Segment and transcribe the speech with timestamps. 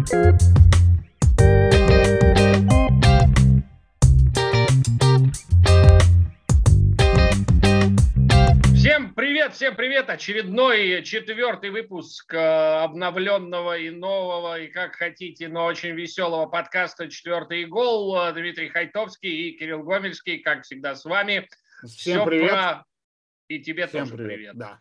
[0.00, 0.32] Всем
[9.14, 10.08] привет, всем привет!
[10.08, 17.66] Очередной четвертый выпуск э, обновленного и нового, и как хотите, но очень веселого подкаста «Четвертый
[17.66, 18.16] гол».
[18.32, 21.46] Дмитрий Хайтовский и Кирилл Гомельский, как всегда, с вами.
[21.86, 22.50] Всем Все привет.
[22.50, 22.86] Про...
[23.48, 24.32] И тебе Всем тоже привет.
[24.32, 24.56] привет.
[24.56, 24.80] Да.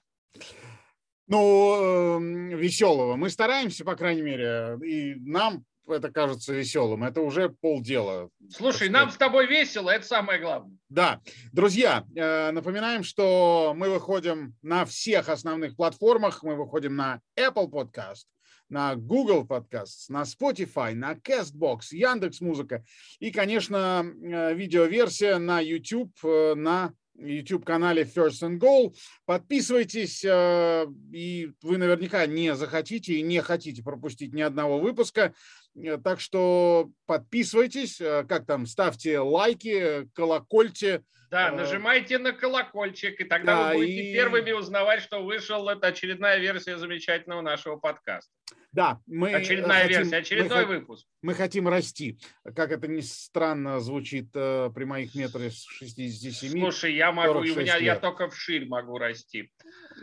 [1.29, 3.15] Ну, э, веселого.
[3.15, 7.03] Мы стараемся, по крайней мере, и нам это кажется веселым.
[7.03, 8.29] Это уже полдела.
[8.49, 10.75] Слушай, нам с тобой весело, это самое главное.
[10.89, 11.21] Да.
[11.51, 16.41] Друзья, э, напоминаем, что мы выходим на всех основных платформах.
[16.41, 18.25] Мы выходим на Apple Podcast,
[18.67, 22.83] на Google Podcast, на Spotify, на CastBox, Яндекс Музыка
[23.19, 26.93] и, конечно, э, видеоверсия на YouTube, э, на
[27.25, 28.95] YouTube-канале First and Goal.
[29.25, 35.33] Подписывайтесь, э, и вы наверняка не захотите и не хотите пропустить ни одного выпуска.
[35.75, 41.03] Э, так что подписывайтесь, э, как там, ставьте лайки, колокольте.
[41.29, 44.13] Да, нажимайте на колокольчик, и тогда да, вы будете и...
[44.13, 48.31] первыми узнавать, что вышел эта очередная версия замечательного нашего подкаста.
[48.71, 51.07] Да, мы очередная хотим, версия, очередной мы, выпуск.
[51.23, 52.19] Мы хотим расти.
[52.55, 56.51] Как это ни странно звучит э, при моих метре 67.
[56.59, 57.81] Слушай, я могу, у меня лет.
[57.81, 59.51] я только вширь могу расти.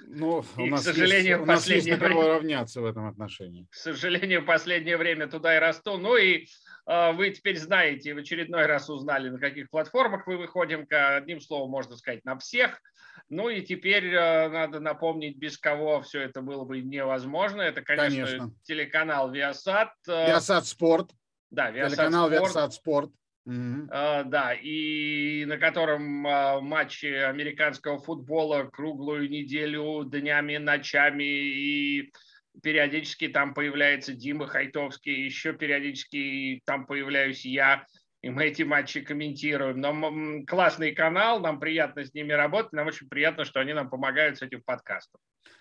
[0.08, 3.66] Ну, у нас к сожалению, есть, у нас есть время, равняться в этом отношении.
[3.70, 5.96] К сожалению, в последнее время туда и расту.
[5.96, 6.48] Ну и
[6.86, 10.86] э, вы теперь знаете, в очередной раз узнали, на каких платформах мы выходим.
[10.90, 12.80] Одним словом, можно сказать, на всех.
[13.28, 17.60] Ну и теперь э, надо напомнить, без кого все это было бы невозможно.
[17.60, 18.54] Это, конечно, конечно.
[18.62, 19.88] телеканал Viasat.
[20.06, 21.10] Э, Viasat Sport.
[21.50, 22.42] Да, Viasat телеканал Sport.
[22.42, 23.10] Viasat Sport.
[23.46, 23.54] Угу.
[23.54, 32.12] Uh, да, и на котором uh, матчи американского футбола круглую неделю, днями, ночами, и
[32.60, 37.86] периодически там появляется Дима Хайтовский, еще периодически там появляюсь я
[38.26, 39.80] и мы эти матчи комментируем.
[39.80, 44.38] Но классный канал, нам приятно с ними работать, нам очень приятно, что они нам помогают
[44.38, 45.20] с этим подкастом.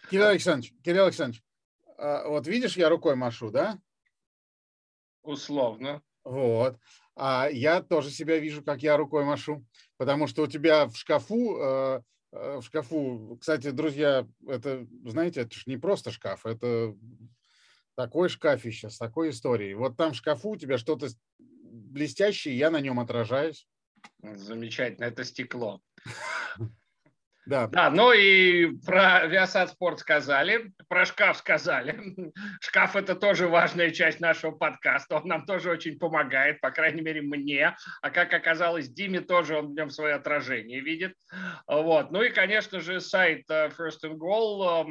[0.09, 1.43] Кирилл Александрович, Кирилл Александрович,
[1.99, 3.77] а, вот видишь, я рукой машу, да?
[5.21, 6.01] Условно.
[6.23, 6.79] Вот.
[7.15, 9.63] А я тоже себя вижу, как я рукой машу,
[9.97, 15.55] потому что у тебя в шкафу, э, э, в шкафу, кстати, друзья, это, знаете, это
[15.55, 16.95] же не просто шкаф, это
[17.95, 19.75] такой шкафище с такой историей.
[19.75, 21.09] Вот там в шкафу у тебя что-то
[21.75, 23.67] блестящий, я на нем отражаюсь.
[24.21, 25.81] Замечательно, это стекло.
[27.45, 27.67] Да.
[27.67, 32.33] Да, ну и про Viasat Sport сказали, про шкаф сказали.
[32.61, 37.21] Шкаф– это тоже важная часть нашего подкаста, он нам тоже очень помогает, по крайней мере,
[37.21, 37.75] мне.
[38.01, 41.13] А как оказалось, Диме тоже он в нем свое отражение видит.
[41.67, 42.09] Вот.
[42.09, 44.83] Ну и, конечно же, сайт э, First and Goal,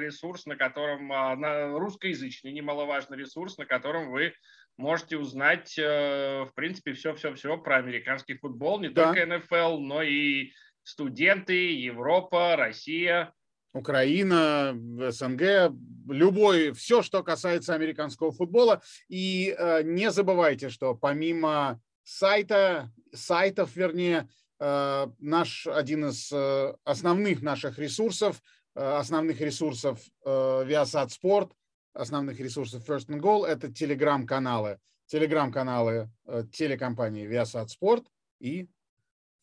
[0.00, 4.34] ресурс, на котором, э, на русскоязычный немаловажный ресурс, на котором вы
[4.76, 9.12] можете узнать, э, в принципе, все-все-все про американский футбол, не да.
[9.12, 10.52] только НФЛ, но и
[10.82, 13.32] студенты, Европа, Россия.
[13.74, 14.76] Украина,
[15.10, 15.72] СНГ,
[16.08, 18.82] любой, все, что касается американского футбола.
[19.08, 24.28] И э, не забывайте, что помимо сайта, сайтов, вернее,
[24.60, 28.42] э, наш один из э, основных наших ресурсов,
[28.74, 31.52] э, основных ресурсов э, Viasat Sport,
[31.94, 34.78] основных ресурсов First and Goal, это телеграм-каналы.
[35.06, 38.06] Телеграм-каналы э, телекомпании Viasat Sport
[38.40, 38.68] и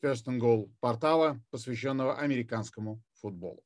[0.04, 3.64] First and Goal портала, посвященного американскому футболу.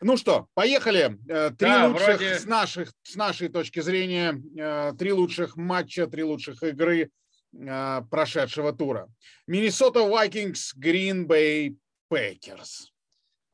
[0.00, 1.18] Ну что, поехали.
[1.28, 2.38] Э, три да, лучших вроде...
[2.38, 7.10] с, наших, с нашей точки зрения, э, три лучших матча, три лучших игры
[7.52, 9.08] прошедшего тура.
[9.48, 11.76] Миннесота Vikings, Green Bay
[12.08, 12.90] Packers.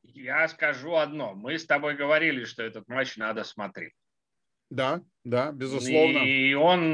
[0.03, 1.33] Я скажу одно.
[1.33, 3.93] Мы с тобой говорили, что этот матч надо смотреть.
[4.69, 6.19] Да, да, безусловно.
[6.19, 6.91] И он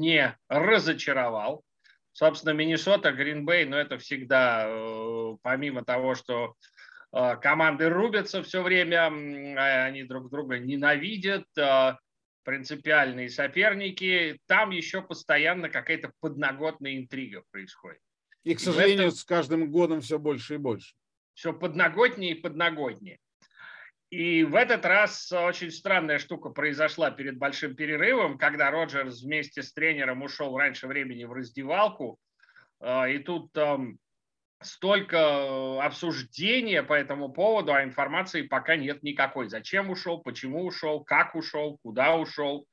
[0.00, 1.64] не разочаровал.
[2.12, 6.54] Собственно, Миннесота, Гринбей, но это всегда, э, помимо того, что
[7.12, 9.06] э, команды рубятся все время,
[9.58, 11.96] а они друг друга ненавидят, э,
[12.44, 18.00] принципиальные соперники, там еще постоянно какая-то подноготная интрига происходит.
[18.44, 19.16] И, к сожалению, этом...
[19.16, 20.94] с каждым годом все больше и больше.
[21.32, 23.18] Все подноготнее и подноготнее.
[24.14, 29.72] И в этот раз очень странная штука произошла перед большим перерывом, когда Роджерс вместе с
[29.72, 32.20] тренером ушел раньше времени в раздевалку.
[32.78, 33.50] А, и тут
[34.62, 39.48] столько обсуждения по этому поводу, а информации пока нет никакой.
[39.48, 42.66] Зачем ушел, почему ушел, как ушел, куда ушел.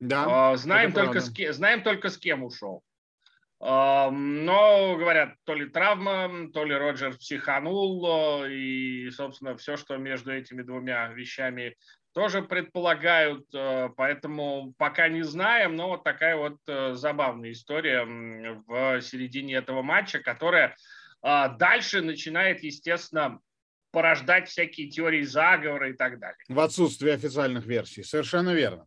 [0.00, 2.82] Да, знаем, только с кем, знаем только с кем ушел.
[3.64, 10.32] Но, говорят, то ли травма, то ли Роджер психанул, э, и, собственно, все, что между
[10.32, 11.76] этими двумя вещами
[12.12, 13.46] тоже предполагают,
[13.96, 20.76] поэтому пока не знаем, но вот такая вот забавная история в середине этого матча, которая
[21.22, 23.38] дальше начинает, естественно,
[23.92, 26.36] порождать всякие теории заговора и так далее.
[26.48, 28.86] В отсутствие официальных версий, совершенно верно.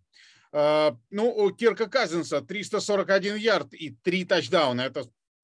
[0.58, 4.82] А, ну, у Кирка Казинса 341 ярд и 3 тачдауна.
[4.82, 5.04] Это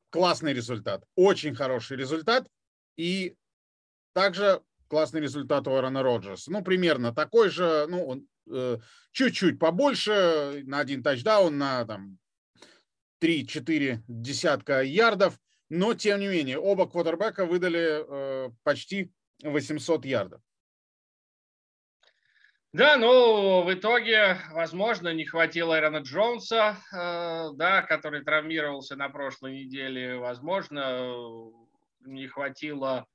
[0.10, 2.48] классный результат, очень хороший результат.
[2.96, 3.36] И
[4.13, 6.50] также классный результат у Аарона Роджерса.
[6.50, 8.78] Ну, примерно такой же, ну, он э,
[9.12, 12.18] чуть-чуть побольше, на один тачдаун, на там
[13.22, 15.38] 3-4 десятка ярдов.
[15.68, 19.12] Но, тем не менее, оба квотербека выдали э, почти
[19.44, 20.42] 800 ярдов.
[22.73, 29.63] Да, ну, в итоге, возможно, не хватило Эрона Джонса, э, да, который травмировался на прошлой
[29.63, 30.15] неделе.
[30.15, 31.51] Возможно,
[32.00, 33.06] не хватило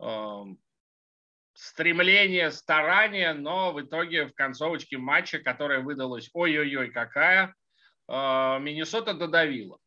[0.00, 0.44] э,
[1.52, 7.54] стремления, старания, но в итоге в концовочке матча, которая выдалась ой-ой-ой какая,
[8.08, 8.12] э,
[8.60, 9.78] Миннесота додавила.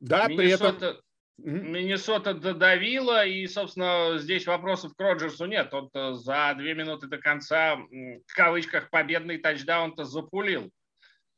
[0.00, 0.72] Да, Миннесота...
[0.72, 1.02] при этом
[1.44, 5.74] Миннесота додавила, и, собственно, здесь вопросов к Роджерсу нет.
[5.74, 10.70] Он за две минуты до конца, в кавычках, победный тачдаун-то запулил,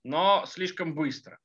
[0.02, 1.38] но слишком быстро.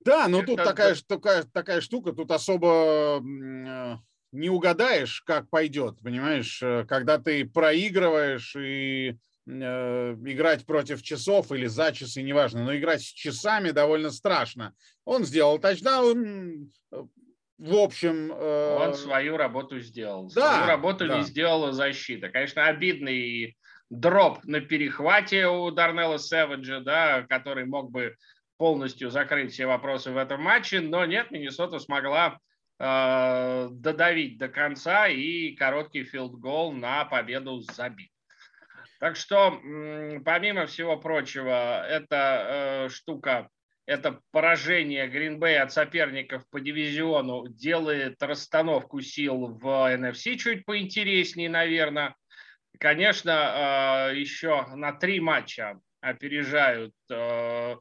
[0.00, 3.96] Да, но тут такая, такая, такая штука, тут особо э,
[4.32, 11.66] не угадаешь, как пойдет, понимаешь, э, когда ты проигрываешь и э, играть против часов или
[11.66, 14.74] за часы, неважно, но играть с часами довольно страшно.
[15.04, 16.72] Он сделал тачдаун,
[17.58, 18.32] в общем...
[18.32, 18.76] Э...
[18.80, 20.30] Он свою работу сделал.
[20.34, 21.18] Да, свою работу да.
[21.18, 22.28] не сделала защита.
[22.28, 23.56] Конечно, обидный
[23.90, 28.16] дроп на перехвате у Дарнелла Сэвиджа, да, который мог бы
[28.56, 32.38] полностью закрыть все вопросы в этом матче, но нет, Миннесота смогла
[32.78, 38.12] э, додавить до конца и короткий филд-гол на победу забить.
[39.00, 39.60] Так что,
[40.24, 43.48] помимо всего прочего, эта э, штука
[43.86, 52.14] это поражение Гринбея от соперников по дивизиону делает расстановку сил в NFC чуть поинтереснее, наверное.
[52.78, 57.76] Конечно, э, еще на три матча опережают, э,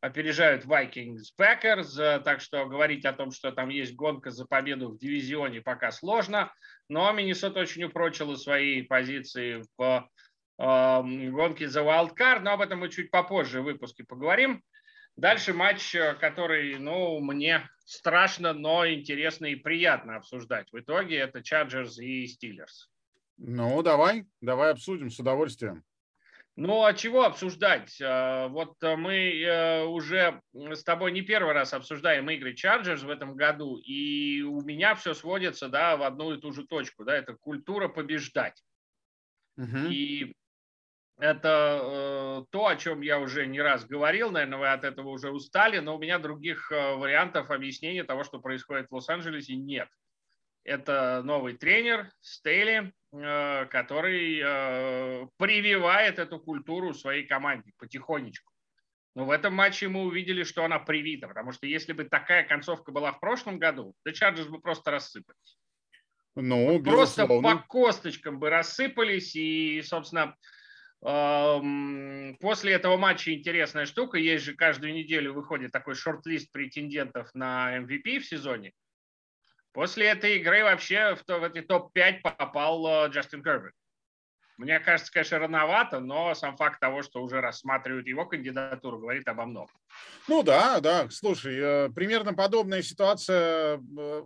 [0.00, 4.98] опережают Vikings Packers, так что говорить о том, что там есть гонка за победу в
[4.98, 6.52] дивизионе, пока сложно.
[6.88, 10.08] Но Миннесота очень упрочила свои позиции в
[10.58, 14.62] э, гонке за wildcard, но об этом мы чуть попозже в выпуске поговорим.
[15.16, 20.70] Дальше матч, э, который, ну, мне страшно, но интересно и приятно обсуждать.
[20.72, 22.90] В итоге это Чарджерс и Стиллерс.
[23.38, 25.84] Ну, давай, давай обсудим с удовольствием.
[26.54, 27.98] Ну, а чего обсуждать?
[28.00, 33.36] Э, вот мы э, уже с тобой не первый раз обсуждаем игры Чарджерс в этом
[33.36, 37.04] году, и у меня все сводится да, в одну и ту же точку.
[37.04, 38.62] Да, это культура побеждать.
[39.56, 39.88] Угу.
[39.88, 40.34] И
[41.18, 45.30] это э, то, о чем я уже не раз говорил, наверное, вы от этого уже
[45.30, 49.88] устали, но у меня других э, вариантов объяснения того, что происходит в Лос-Анджелесе, нет.
[50.62, 54.40] Это новый тренер Стейли, э, который
[55.38, 58.52] прививает эту культуру своей команде потихонечку.
[59.14, 62.92] Но в этом матче мы увидели, что она привита, потому что если бы такая концовка
[62.92, 65.58] была в прошлом году, то Чарджерс бы просто рассыпались.
[66.34, 70.36] Ну, просто по косточкам бы рассыпались, и, собственно,
[71.06, 74.18] После этого матча интересная штука.
[74.18, 78.72] Есть же каждую неделю выходит такой шорт-лист претендентов на MVP в сезоне.
[79.72, 83.74] После этой игры вообще в, в эти топ-5 попал э, Джастин Керберт.
[84.56, 89.44] Мне кажется, конечно, рановато, но сам факт того, что уже рассматривают его кандидатуру, говорит обо
[89.44, 89.76] многом.
[90.28, 91.08] Ну да, да.
[91.10, 94.22] Слушай, э, примерно подобная ситуация э,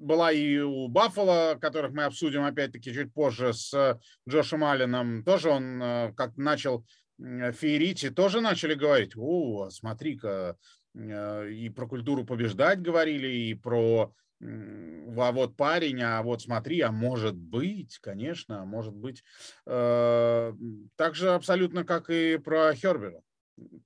[0.00, 5.22] была и у Баффала, которых мы обсудим опять-таки чуть позже с Джошем Алленом.
[5.22, 6.84] Тоже он э, как начал
[7.18, 10.56] феерить, и тоже начали говорить, о, смотри-ка,
[10.94, 16.90] э, и про культуру побеждать говорили, и про а вот парень, а вот смотри, а
[16.90, 19.22] может быть, конечно, может быть.
[19.66, 20.54] Э,
[20.96, 23.20] так же абсолютно, как и про Хербера.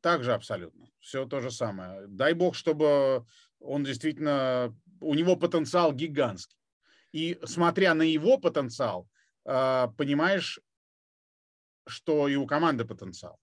[0.01, 0.87] Так же абсолютно.
[1.01, 2.07] Все то же самое.
[2.07, 3.27] Дай бог, чтобы
[3.59, 6.59] он действительно у него потенциал гигантский.
[7.13, 9.09] И смотря на его потенциал,
[9.45, 10.61] а, понимаешь,
[11.87, 13.39] что и у команды потенциал.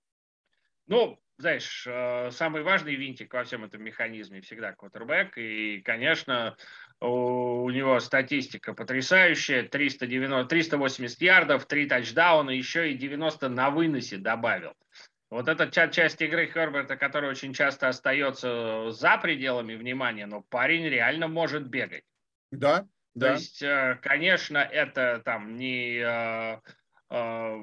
[0.88, 5.38] Ну, знаешь, э, самый важный винтик во всем этом механизме всегда квотербек.
[5.38, 6.56] И, конечно,
[7.00, 9.64] у него статистика потрясающая.
[9.64, 14.74] 390, 380 ярдов, 3 тачдауна, еще и 90 на выносе добавил.
[15.32, 21.30] Вот эта часть игры Херберта, которая очень часто остается за пределами внимания, но парень реально
[21.30, 22.04] может бегать.
[22.52, 22.86] Да,
[23.16, 23.28] да.
[23.28, 26.60] То есть, э, конечно, это там не э,
[27.10, 27.58] э,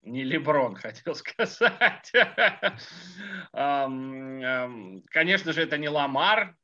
[0.00, 2.10] Не Леброн, хотел сказать.
[3.52, 6.56] Конечно же, это не Ламар,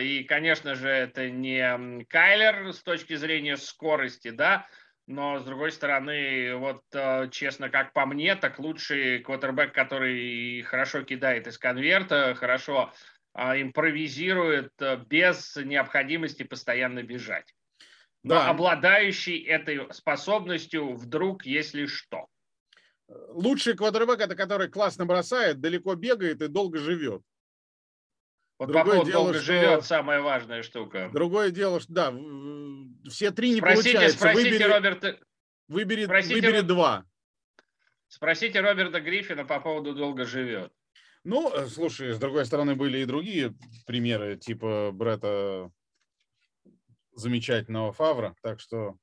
[0.00, 4.66] и, конечно же, это не Кайлер с точки зрения скорости, да,
[5.10, 11.02] но, с другой стороны, вот э, честно, как по мне, так лучший квотербек, который хорошо
[11.02, 12.92] кидает из конверта, хорошо
[13.34, 17.52] а, импровизирует э, без необходимости постоянно бежать.
[18.22, 18.50] Но да.
[18.50, 22.28] обладающий этой способностью вдруг, если что.
[23.08, 27.22] Лучший квотербек– это который классно бросает, далеко бегает и долго живет.
[28.60, 29.42] Вот Другое по дело, долго что...
[29.42, 31.08] живет самая важная штука.
[31.14, 32.14] Другое дело, что да,
[33.08, 34.18] все три не спросите, получается.
[34.18, 35.18] Спросите выбери, Роберта...
[35.68, 37.06] Выбери, спросите, выбери два.
[38.08, 40.70] Спросите Роберта Гриффина по поводу долго живет.
[41.24, 43.54] Ну, э, слушай, с другой стороны, были и другие
[43.86, 45.70] примеры, типа Брета
[47.12, 48.96] замечательного Фавра, так что...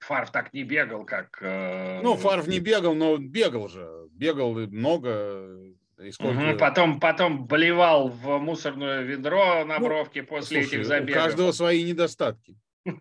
[0.00, 1.36] Фарв так не бегал, как...
[1.42, 2.00] Э...
[2.02, 4.08] Ну, Фарв не бегал, но бегал же.
[4.12, 6.50] Бегал много, и сколько...
[6.50, 11.22] угу, потом, потом болевал в мусорное ведро на ну, бровке после слушай, этих забегов.
[11.22, 12.56] У каждого свои недостатки.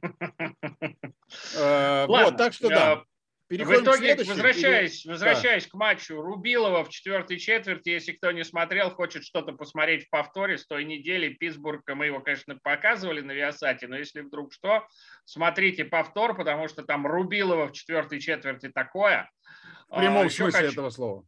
[1.58, 3.04] Э, вот, так что да.
[3.50, 5.12] Переходим в итоге, возвращаясь, или...
[5.12, 5.70] возвращаясь да.
[5.70, 10.58] к матчу Рубилова в четвертой четверти, если кто не смотрел, хочет что-то посмотреть в повторе
[10.58, 14.88] с той недели Питтсбург, мы его, конечно, показывали на Виасате, но если вдруг что,
[15.26, 19.30] смотрите повтор, потому что там Рубилова в четвертой четверти такое.
[19.90, 20.72] В прямом а, смысле хочу...
[20.72, 21.26] этого слова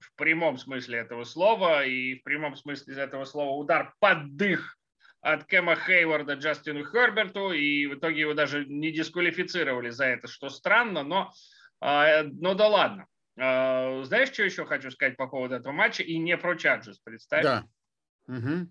[0.00, 4.76] в прямом смысле этого слова, и в прямом смысле этого слова удар под дых
[5.20, 10.48] от Кэма Хейварда Джастину Херберту, и в итоге его даже не дисквалифицировали за это, что
[10.48, 11.32] странно, но,
[11.80, 13.06] а, но да ладно.
[13.38, 16.02] А, знаешь, что еще хочу сказать по поводу этого матча?
[16.02, 17.42] И не про Чаджес, представь.
[17.42, 17.64] Да.
[18.28, 18.68] Угу.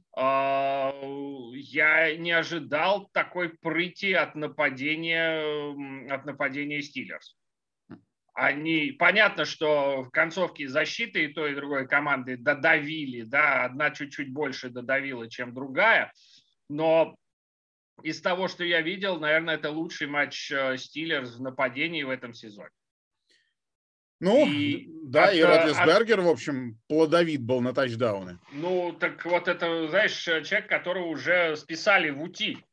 [1.55, 7.35] Я не ожидал такой прыти от нападения, от нападения Стиллерс
[8.37, 14.31] они, понятно, что в концовке защиты и той, и другой команды додавили, да, одна чуть-чуть
[14.31, 16.13] больше додавила, чем другая,
[16.69, 17.15] но
[18.03, 22.35] из того, что я видел, наверное, это лучший матч э, Стиллерс в нападении в этом
[22.35, 22.69] сезоне.
[24.19, 28.37] Ну, и да, от, и Ротлисбергер, от, в общем, плодовит был на тачдауны.
[28.51, 32.63] Ну, так вот это, знаешь, человек, которого уже списали в УТИ.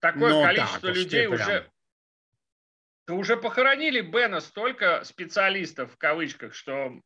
[0.00, 1.70] Такое ну, количество людей уже
[3.08, 7.00] уже похоронили Бена столько специалистов в кавычках, что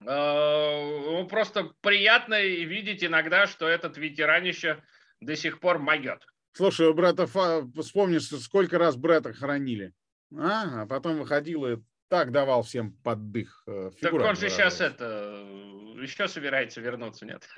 [0.00, 4.82] э, ну, просто приятно видеть иногда, что этот ветеранище
[5.20, 6.26] до сих пор могет.
[6.52, 7.62] Слушай, у брата Фа...
[7.80, 9.92] вспомнишь, сколько раз брата хоронили.
[10.36, 11.78] А, а потом выходил и
[12.08, 13.62] так давал всем поддых.
[13.66, 15.46] Э, так он же сейчас это
[16.00, 17.48] еще собирается вернуться, нет?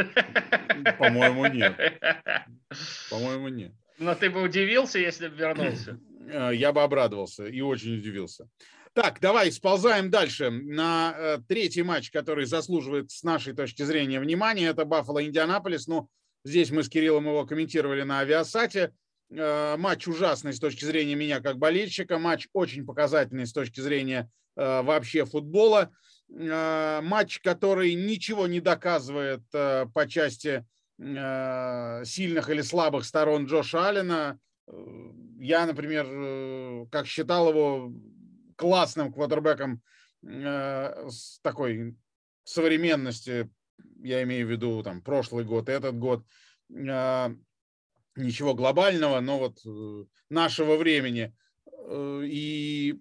[0.98, 1.76] По-моему, нет.
[3.10, 3.72] По-моему, нет.
[3.98, 5.98] Но ты бы удивился, если бы вернулся.
[6.28, 8.48] Э, я бы обрадовался и очень удивился.
[8.94, 14.66] Так, давай сползаем дальше на э, третий матч, который заслуживает с нашей точки зрения внимания.
[14.66, 15.86] Это Баффало-Индианаполис.
[15.86, 16.08] Ну,
[16.44, 18.92] здесь мы с Кириллом его комментировали на авиасате.
[19.30, 22.18] Э, матч ужасный с точки зрения меня как болельщика.
[22.18, 25.92] Матч очень показательный с точки зрения вообще футбола.
[26.28, 30.64] Матч, который ничего не доказывает по части
[30.98, 34.38] сильных или слабых сторон Джоша Аллена
[35.38, 37.92] я, например, э, как считал его
[38.56, 39.82] классным квотербеком
[40.22, 41.96] э, с такой
[42.44, 43.50] современности,
[44.02, 46.24] я имею в виду там прошлый год, этот год,
[46.70, 47.34] э,
[48.16, 49.58] ничего глобального, но вот
[50.30, 51.34] нашего времени.
[51.88, 52.98] И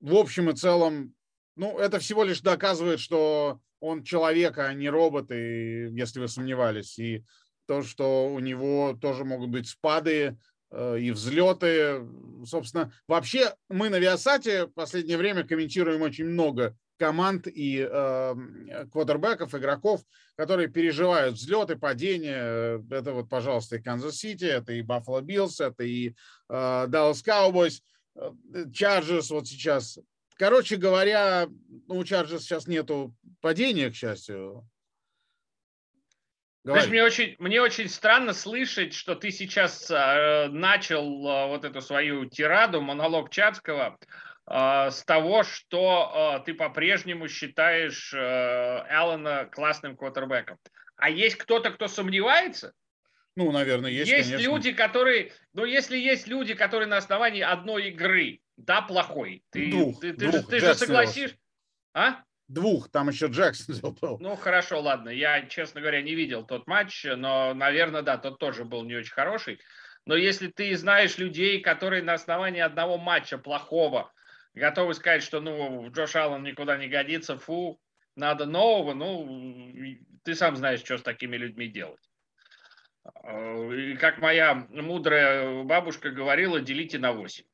[0.00, 1.13] в общем и целом,
[1.56, 6.98] ну, это всего лишь доказывает, что он человек, а не робот, и если вы сомневались.
[6.98, 7.24] И
[7.66, 10.36] то, что у него тоже могут быть спады,
[10.74, 12.04] Э, и взлеты.
[12.44, 19.54] Собственно, вообще мы на Виасате в последнее время комментируем очень много команд и э, квотербеков,
[19.54, 20.02] игроков,
[20.36, 22.82] которые переживают взлеты, падения.
[22.90, 26.14] Это вот, пожалуйста, и Канзас-Сити, это и Баффало Биллс, это и
[26.48, 27.80] э, Даллас Cowboys,
[28.72, 29.98] Чарджерс вот сейчас.
[30.36, 31.46] Короче говоря,
[31.86, 34.66] ну, у Чарджерс сейчас нету падения, к счастью,
[36.64, 41.82] Знаешь, мне очень, мне очень странно слышать, что ты сейчас э, начал э, вот эту
[41.82, 43.98] свою тираду, монолог Чацкого,
[44.46, 50.58] э, с того, что э, ты по-прежнему считаешь э, Аллена классным квотербеком.
[50.96, 52.72] А есть кто-то, кто сомневается?
[53.36, 54.10] Ну, наверное, есть.
[54.10, 54.46] Есть конечно.
[54.46, 59.42] люди, которые, ну, если есть люди, которые на основании одной игры, да, плохой.
[59.50, 61.34] Ты, двух, ты, ты, двух, ты, ты же согласишь,
[61.94, 62.22] а?
[62.48, 64.18] двух, там еще Джексон был.
[64.20, 65.08] Ну, хорошо, ладно.
[65.08, 69.12] Я, честно говоря, не видел тот матч, но, наверное, да, тот тоже был не очень
[69.12, 69.58] хороший.
[70.06, 74.12] Но если ты знаешь людей, которые на основании одного матча плохого
[74.54, 77.80] готовы сказать, что ну Джош Аллен никуда не годится, фу,
[78.14, 79.66] надо нового, ну,
[80.22, 82.00] ты сам знаешь, что с такими людьми делать.
[83.24, 87.44] И как моя мудрая бабушка говорила, делите на 8.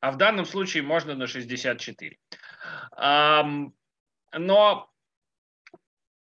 [0.00, 2.18] А в данном случае можно на 64.
[4.34, 4.90] Но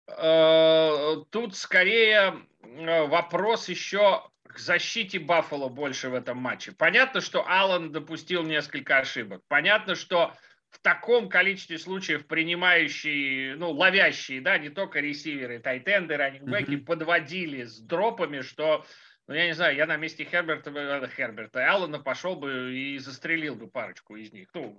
[0.08, 6.72] э, тут скорее э, вопрос еще к защите Баффало больше в этом матче.
[6.72, 9.42] Понятно, что Аллан допустил несколько ошибок.
[9.48, 10.36] Понятно, что
[10.76, 16.86] в таком количестве случаев принимающие, ну, ловящие, да, не только ресиверы, тайтенды, раннингбеки mm-hmm.
[16.86, 18.86] подводили с дропами, что,
[19.28, 23.56] ну, я не знаю, я на месте Херберта, э, Херберта Аллана пошел бы и застрелил
[23.56, 24.50] бы парочку из них.
[24.54, 24.78] Ну,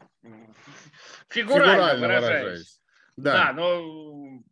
[1.31, 2.43] фигурально, фигурально выражаясь.
[2.43, 2.81] выражаясь.
[3.17, 3.33] Да.
[3.33, 4.43] да, но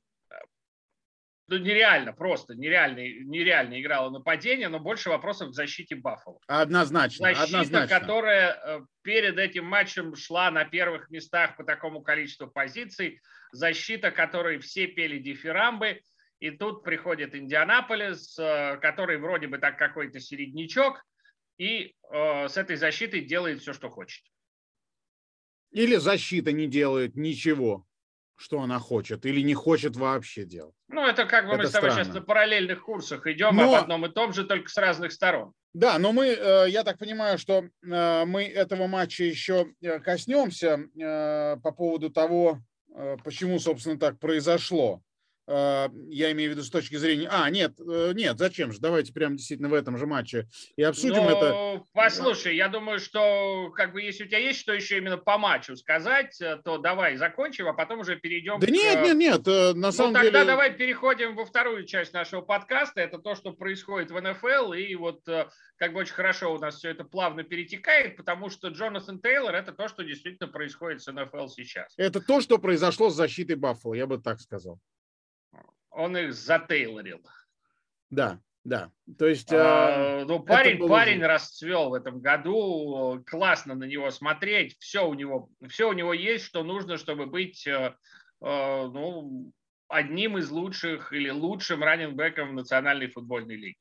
[1.46, 6.38] ну, нереально, просто нереально, нереально играло нападение, но больше вопросов к защите Баффало.
[6.46, 7.28] Однозначно.
[7.28, 8.00] Защита, однозначно.
[8.00, 13.20] которая э, перед этим матчем шла на первых местах по такому количеству позиций,
[13.52, 16.00] защита, которой все пели дифирамбы,
[16.40, 21.04] и тут приходит Индианаполис, э, который вроде бы так какой-то середнячок,
[21.58, 24.24] и э, с этой защитой делает все, что хочет.
[25.72, 27.86] Или защита не делает ничего
[28.36, 30.74] что она хочет или не хочет вообще делать.
[30.88, 32.04] Ну, это как бы это мы с тобой странно.
[32.04, 35.52] сейчас на параллельных курсах идем но, об одном и том же, только с разных сторон.
[35.72, 40.78] Да, но мы, э, я так понимаю, что э, мы этого матча еще э, коснемся
[41.62, 42.60] по поводу того,
[43.24, 45.02] почему, собственно, так произошло.
[45.46, 47.28] А, я имею в виду с точки зрения...
[47.30, 48.80] А, нет, э, нет, зачем же?
[48.80, 51.84] Давайте прямо действительно в этом же матче и обсудим Но, это.
[51.92, 55.76] Послушай, я думаю, что как бы если у тебя есть что еще именно по матчу
[55.76, 58.70] сказать, э, то давай закончим, а потом уже перейдем Да к...
[58.70, 60.44] нет, нет, нет, э, на ну, самом тогда деле...
[60.44, 63.02] давай переходим во вторую часть нашего подкаста.
[63.02, 65.20] Это то, что происходит в НФЛ, и вот
[65.76, 69.72] как бы очень хорошо у нас все это плавно перетекает, потому что Джонатан Тейлор– это
[69.72, 71.92] то, что действительно происходит с НФЛ сейчас.
[71.98, 74.80] Это то, что произошло с защитой Баффало, я бы так сказал
[75.94, 77.20] он их затейлорил.
[78.10, 78.90] Да, да.
[79.18, 80.88] То есть, а, э, ну, парень, было...
[80.88, 86.12] парень расцвел в этом году, классно на него смотреть, все у него, все у него
[86.12, 87.94] есть, что нужно, чтобы быть, э,
[88.40, 89.52] э, ну,
[89.88, 93.76] одним из лучших или лучшим раненбеком в Национальной футбольной лиге.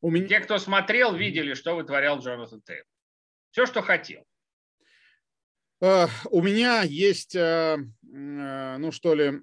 [0.00, 0.28] У меня...
[0.28, 2.84] Те, кто смотрел, видели, что вытворял Джонатан Тейлор.
[3.50, 4.22] Все, что хотел.
[5.80, 9.42] У меня есть, ну что ли,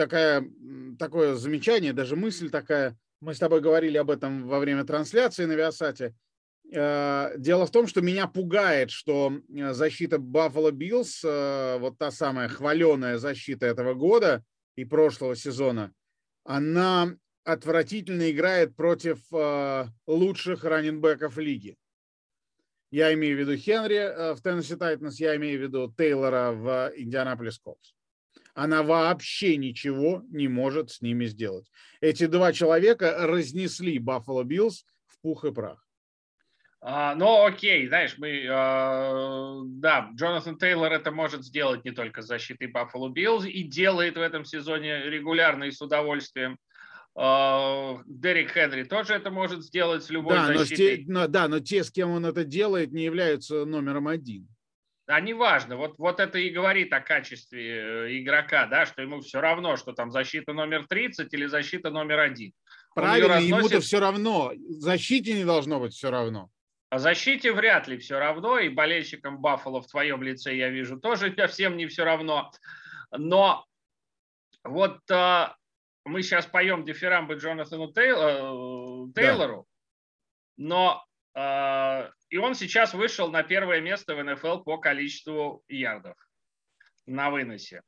[0.00, 0.50] такая,
[0.98, 5.52] такое замечание, даже мысль такая, мы с тобой говорили об этом во время трансляции на
[5.52, 6.14] Виасате.
[6.72, 12.10] Э, дело в том, что меня пугает, что э, защита Buffalo Bills, э, вот та
[12.10, 14.42] самая хваленая защита этого года
[14.74, 15.92] и прошлого сезона,
[16.44, 19.18] она отвратительно играет против
[20.06, 21.76] лучших раннинбеков лиги.
[22.90, 27.58] Я имею в виду Хенри в Теннесси Тайтанс, я имею в виду Тейлора в Индианаполис
[27.58, 27.94] Колс
[28.54, 31.66] она вообще ничего не может с ними сделать.
[32.00, 35.86] Эти два человека разнесли Баффало Биллс в пух и прах.
[36.82, 42.26] А, ну, окей, знаешь, мы, э, да, Джонатан Тейлор это может сделать не только с
[42.26, 46.56] защитой Баффало Биллс и делает в этом сезоне регулярно и с удовольствием.
[47.18, 51.04] Э, Дерек Хенри тоже это может сделать с любой да, защитой.
[51.04, 54.48] Но те, но, да, но те, с кем он это делает, не являются номером один.
[55.10, 59.40] А неважно, вот, вот это и говорит о качестве э, игрока, да, что ему все
[59.40, 62.52] равно, что там защита номер 30 или защита номер один.
[62.94, 63.56] Правильно, разносит...
[63.56, 64.52] ему-то все равно.
[64.68, 66.48] Защите не должно быть все равно.
[66.90, 71.34] А защите вряд ли все равно, и болельщикам Баффало в твоем лице я вижу тоже
[71.36, 72.52] совсем не все равно.
[73.10, 73.66] Но
[74.62, 75.56] вот а,
[76.04, 79.66] мы сейчас поем дифирамбы Джонатану Тейл, э, Тейлору,
[80.56, 80.64] да.
[80.64, 86.16] но а, и он сейчас вышел на первое место в НФЛ по количеству ярдов
[87.04, 87.82] на выносе.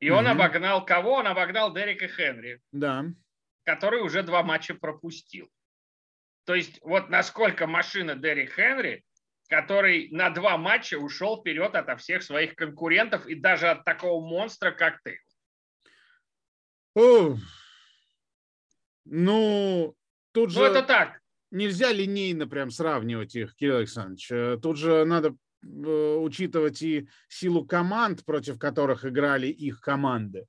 [0.00, 0.12] И mm-hmm.
[0.12, 1.14] он обогнал кого?
[1.14, 2.60] Он обогнал Дерека Хенри.
[2.72, 3.04] Да.
[3.64, 5.48] Который уже два матча пропустил.
[6.44, 9.04] То есть вот насколько машина Дерек Хенри,
[9.48, 14.72] который на два матча ушел вперед от всех своих конкурентов и даже от такого монстра,
[14.72, 15.20] как ты.
[16.96, 17.36] О,
[19.04, 19.94] ну,
[20.32, 20.58] тут ну, же...
[20.58, 24.30] Ну, это так нельзя линейно прям сравнивать их, Кирилл Александрович.
[24.30, 30.46] Э, тут же надо э, учитывать и силу команд, против которых играли их команды.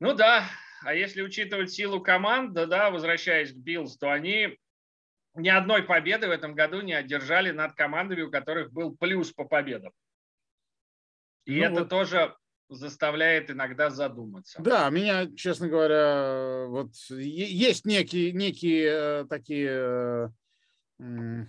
[0.00, 0.44] Ну да,
[0.82, 4.58] а если учитывать силу команд, да, да, возвращаясь к Биллс, то они
[5.34, 9.44] ни одной победы в этом году не одержали над командами, у которых был плюс по
[9.44, 9.92] победам.
[11.44, 11.88] И ну это вот.
[11.88, 12.36] тоже
[12.74, 14.60] заставляет иногда задуматься.
[14.62, 20.30] Да, меня, честно говоря, вот есть некие, некие э, такие
[20.98, 21.44] э,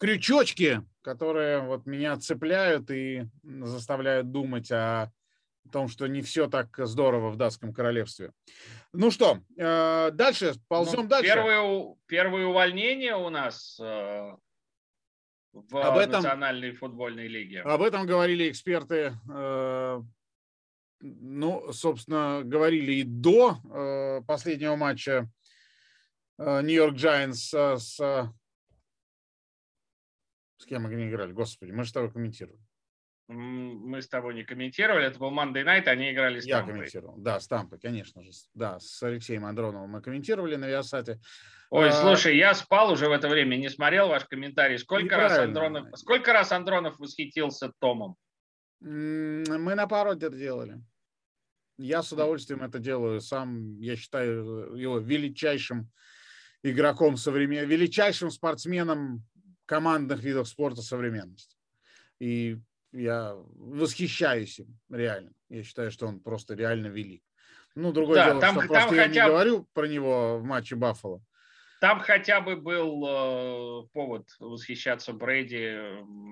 [0.00, 5.10] крючочки, которые вот меня цепляют и заставляют думать о
[5.72, 8.32] том, что не все так здорово в датском королевстве.
[8.92, 11.32] Ну что, э, дальше, ползем ну, дальше.
[11.32, 13.78] Первое, первое увольнение у нас
[15.52, 17.62] в об этом, национальной футбольной лиге.
[17.62, 20.02] Об этом говорили эксперты, э,
[21.00, 25.28] ну, собственно, говорили и до последнего матча
[26.38, 27.98] Нью-Йорк Giants с...
[30.56, 31.32] С кем они играли?
[31.32, 32.58] Господи, мы же с тобой комментировали
[33.28, 37.38] мы с тобой не комментировали, это был Monday Night, они играли с Я комментировал, да,
[37.38, 38.30] с Тампой, конечно же.
[38.54, 41.20] Да, с Алексеем Андроновым мы комментировали на Виасате.
[41.68, 41.92] Ой, а...
[41.92, 44.78] слушай, я спал уже в это время, не смотрел ваш комментарий.
[44.78, 48.16] Сколько раз, Андронов, сколько раз Андронов восхитился Томом?
[48.80, 50.80] Мы на пару это делали.
[51.78, 53.20] Я с удовольствием это делаю.
[53.20, 55.90] Сам, я считаю его величайшим
[56.62, 59.24] игроком современности, величайшим спортсменом
[59.66, 61.56] командных видов спорта современности.
[62.18, 62.58] И
[62.92, 65.32] я восхищаюсь им, реально.
[65.48, 67.22] Я считаю, что он просто реально велик.
[67.74, 70.74] Ну, другое да, дело, там, что там просто я не говорю про него в матче
[70.74, 71.22] Баффало.
[71.80, 75.76] Там хотя бы был э, повод восхищаться Брейди,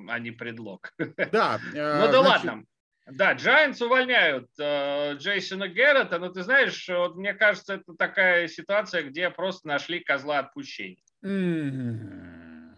[0.08, 0.92] а не предлог.
[1.32, 1.60] Да.
[1.74, 2.44] Э, ну да значит...
[2.44, 2.64] ладно.
[3.06, 9.02] Да, Giants увольняют э, Джейсона Геррета, но ты знаешь, вот мне кажется, это такая ситуация,
[9.02, 11.04] где просто нашли козла отпущения.
[11.24, 12.74] Mm-hmm.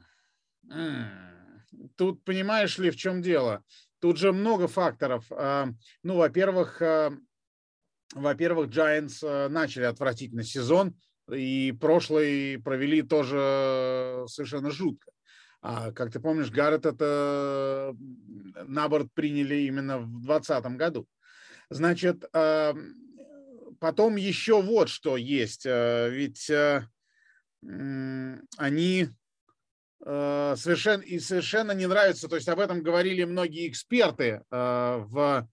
[0.71, 1.29] Mm-hmm
[1.97, 3.65] тут понимаешь ли, в чем дело?
[4.01, 5.27] Тут же много факторов.
[5.31, 5.69] А,
[6.03, 7.13] ну, во-первых, а,
[8.15, 10.95] во-первых, Giants а, начали отвратительный сезон,
[11.31, 15.11] и прошлый провели тоже совершенно жутко.
[15.61, 17.95] А, как ты помнишь, Гаррет это
[18.67, 21.09] на борт приняли именно в 2020 году.
[21.71, 22.25] Значит,
[23.81, 25.65] потом еще вот что есть.
[25.67, 26.51] Ведь
[28.57, 29.09] они
[30.05, 35.49] Э, совершенно, и совершенно не нравится, то есть об этом говорили многие эксперты в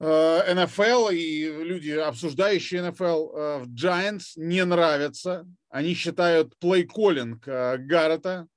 [0.00, 3.28] НФЛ э, и люди, обсуждающие НФЛ
[3.62, 5.46] в Giants, не нравятся.
[5.68, 8.48] Они считают плей-коллинг Гаррета,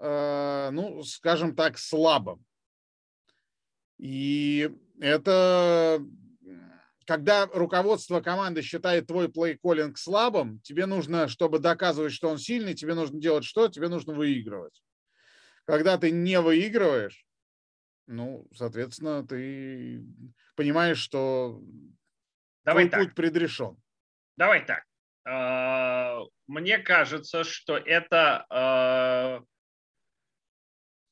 [0.00, 2.44] ну, скажем так, слабым.
[3.98, 4.70] И
[5.00, 6.00] это
[7.08, 12.92] когда руководство команды считает твой плей-коллинг слабым, тебе нужно, чтобы доказывать, что он сильный, тебе
[12.92, 13.68] нужно делать что?
[13.68, 14.82] Тебе нужно выигрывать.
[15.64, 17.24] Когда ты не выигрываешь,
[18.08, 20.02] ну, соответственно, ты
[20.56, 21.62] понимаешь, что
[22.64, 23.00] Давай твой так.
[23.00, 23.76] путь предрешен.
[24.36, 24.84] Давай так.
[25.26, 29.42] А, мне кажется, что это а,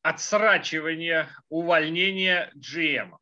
[0.03, 3.17] отсрачивание увольнения GM.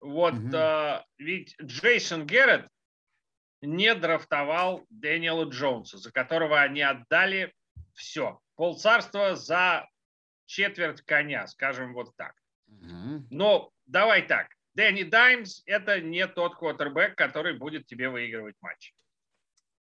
[0.00, 1.04] Вот угу.
[1.18, 2.68] ведь Джейсон Геррет
[3.62, 7.54] не драфтовал Дэниела Джонса, за которого они отдали
[7.94, 8.38] все.
[8.56, 9.88] Полцарства за
[10.44, 12.34] четверть коня, скажем вот так.
[12.80, 13.26] Угу.
[13.30, 14.48] Но давай так.
[14.74, 18.92] Дэнни Даймс– это не тот квотербек, который будет тебе выигрывать матч.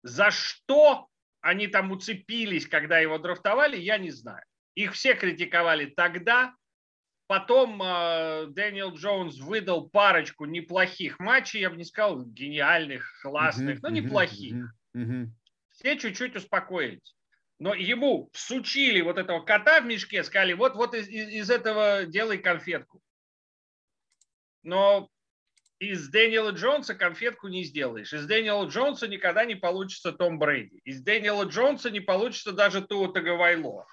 [0.04, 1.08] За что
[1.42, 4.44] они там уцепились, когда его драфтовали, я не знаю.
[4.76, 6.54] Их все критиковали тогда,
[7.28, 13.90] Потом э, Дэниел Джонс выдал парочку неплохих матчей, я бы не сказал гениальных, классных, но
[13.90, 14.74] неплохих.
[15.70, 17.17] Все чуть-чуть успокоились.
[17.60, 22.38] Но ему всучили вот этого кота в мешке, сказали, вот, вот из, из этого делай
[22.38, 23.02] конфетку.
[24.62, 25.10] Но
[25.80, 28.14] из Дэниела Джонса конфетку не сделаешь.
[28.14, 30.80] Из Дэниела Джонса никогда не получится Том Брейди.
[30.84, 33.88] Из Дэниела Джонса не получится даже Туа Таговайло.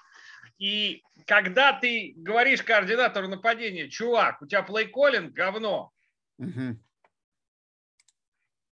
[0.57, 5.91] И когда ты говоришь координатору нападения, чувак, у тебя плей-коллинг говно,
[6.37, 6.79] угу.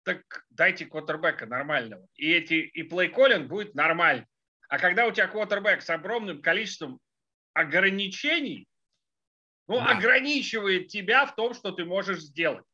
[0.04, 2.08] так дайте квотербека нормального.
[2.16, 4.28] И, эти, и плей-коллинг будет нормальный.
[4.74, 7.00] А когда у тебя квотербек с огромным количеством
[7.54, 8.68] ограничений,
[9.68, 9.86] ну, да.
[9.86, 12.66] ограничивает тебя в том, что ты можешь сделать.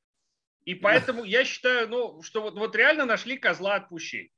[0.64, 4.32] И поэтому я считаю, ну, что вот, вот реально нашли козла отпущения.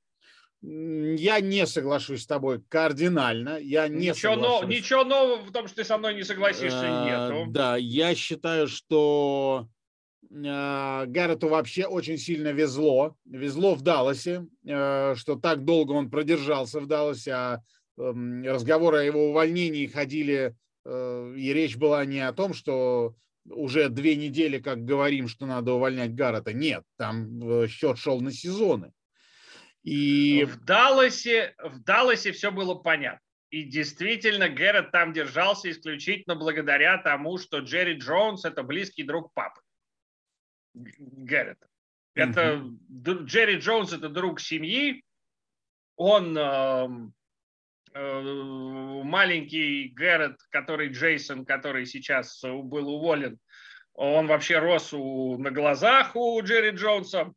[0.63, 3.59] Я не соглашусь с тобой кардинально.
[3.59, 7.05] Я не ничего, но, ничего нового в том, что ты со мной не согласишься, а,
[7.05, 7.51] нету.
[7.51, 9.67] Да, я считаю, что
[10.33, 13.17] Гаррету вообще очень сильно везло.
[13.25, 17.59] Везло в Далласе, а, что так долго он продержался в Далласе, а
[17.97, 23.13] эм, разговоры о его увольнении ходили, э, и речь была не о том, что
[23.45, 26.53] уже две недели, как говорим, что надо увольнять Гаррета.
[26.53, 28.93] Нет, там э, счет шел на сезоны.
[29.83, 33.19] И в Далласе, в Далласе все было понятно.
[33.49, 39.60] И действительно, Гэррет там держался исключительно благодаря тому, что Джерри Джонс– это близкий друг папы.
[40.73, 41.67] Гэррета.
[42.13, 43.23] Это mm-hmm.
[43.23, 45.03] Джерри Джонс– это друг семьи.
[45.95, 46.87] Он э,
[47.93, 53.39] маленький Гэррет, который Джейсон, который сейчас был уволен,
[53.93, 57.33] он вообще рос у, на глазах у Джерри Джонса.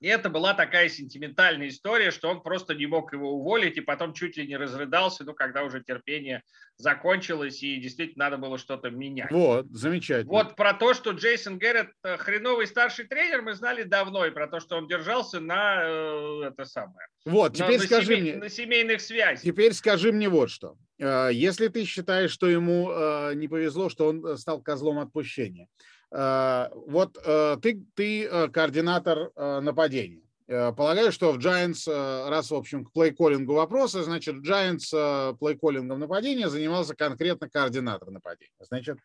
[0.00, 4.12] И это была такая сентиментальная история, что он просто не мог его уволить, и потом
[4.12, 6.42] чуть ли не разрыдался, ну, когда уже терпение
[6.76, 9.30] закончилось, и действительно надо было что-то менять.
[9.30, 10.30] Вот, замечательно.
[10.30, 14.46] Вот про то, что Джейсон Гэррет э, хреновый старший тренер, мы знали давно, и про
[14.48, 17.08] то, что он держался на э, это самое.
[17.24, 18.36] Вот, теперь на, скажи семей, мне.
[18.36, 19.42] На семейных связях.
[19.42, 20.76] Теперь скажи мне вот что.
[20.98, 22.90] Э, если ты считаешь, что ему
[23.34, 30.22] не повезло, что он стал козлом отпущения, Э, вот э, ты, ты э, координатор нападения.
[30.46, 31.86] Полагаю, что в Giants,
[32.28, 38.52] раз, в общем, к плейколлингу вопросы, значит, Giants плейколлингом нападения занимался конкретно координатор нападения.
[38.60, 38.98] Значит,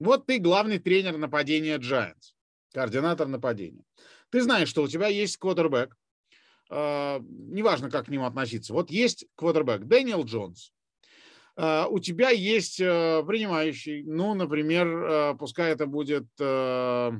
[0.00, 2.32] вот ты главный тренер нападения Giants,
[2.72, 3.84] координатор нападения.
[4.30, 5.94] Ты знаешь, что у тебя есть квотербек,
[6.70, 8.72] неважно, как к нему относиться.
[8.72, 10.72] Вот есть квотербек Дэниел Джонс,
[11.56, 16.26] у тебя есть э, принимающий, ну, например, э, пускай это будет...
[16.38, 17.12] Э,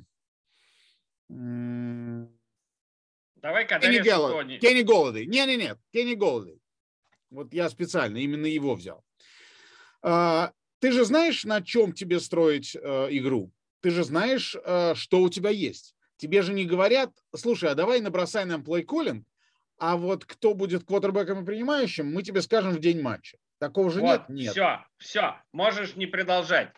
[3.36, 4.44] Давай-ка Кенни, Голло...
[4.58, 5.26] Кенни Голодей.
[5.26, 6.60] Не, не, нет, Кенни Голодей.
[7.30, 9.02] Вот я специально именно его взял.
[10.02, 13.50] А, ты же знаешь, на чем тебе строить игру?
[13.80, 14.54] Ты же знаешь,
[14.94, 15.96] что у тебя есть.
[16.16, 19.24] Тебе же не говорят, слушай, а давай набросай нам плей-коллинг,
[19.78, 23.38] а вот кто будет квотербеком и принимающим, мы тебе скажем в день матча.
[23.58, 24.28] Такого же вот, нет?
[24.28, 24.50] Нет.
[24.52, 26.72] Все, все, можешь не продолжать.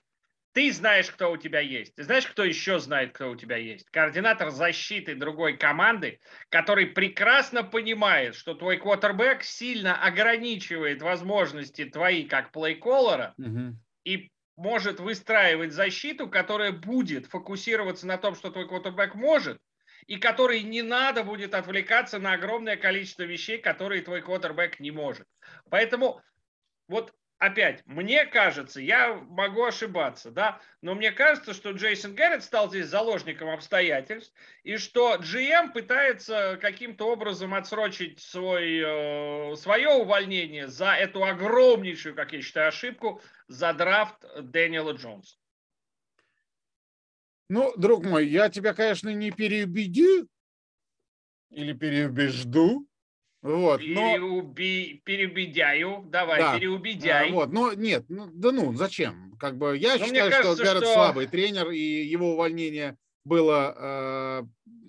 [0.52, 1.94] Ты знаешь, кто у тебя есть.
[1.94, 3.88] Ты знаешь, кто еще знает, кто у тебя есть?
[3.90, 12.50] Координатор защиты другой команды, который прекрасно понимает, что твой квотербек сильно ограничивает возможности твои как
[12.50, 13.76] плейколлера угу.
[14.04, 19.60] и может выстраивать защиту, которая будет фокусироваться на том, что твой квотербек может,
[20.06, 25.26] и который не надо будет отвлекаться на огромное количество вещей, которые твой квотербек не может.
[25.70, 26.20] Поэтому
[26.88, 32.68] вот опять, мне кажется, я могу ошибаться, да, но мне кажется, что Джейсон Гэррет стал
[32.68, 40.94] здесь заложником обстоятельств, и что GM пытается каким-то образом отсрочить свой, э, свое увольнение за
[40.94, 45.36] эту огромнейшую, как я считаю, ошибку, за драфт Дэниела Джонса.
[47.48, 50.28] Ну, друг мой, я тебя, конечно, не переубедю
[51.50, 52.86] или переубежду,
[53.42, 54.94] вот, Переуби...
[54.94, 55.00] но...
[55.04, 57.30] Переубедяю, давай, да, переубедяй.
[57.30, 59.36] Вот, но нет, ну, да ну, зачем?
[59.38, 60.94] Как бы я но считаю, кажется, что Гаррет что...
[60.94, 64.42] слабый тренер, и его увольнение было э,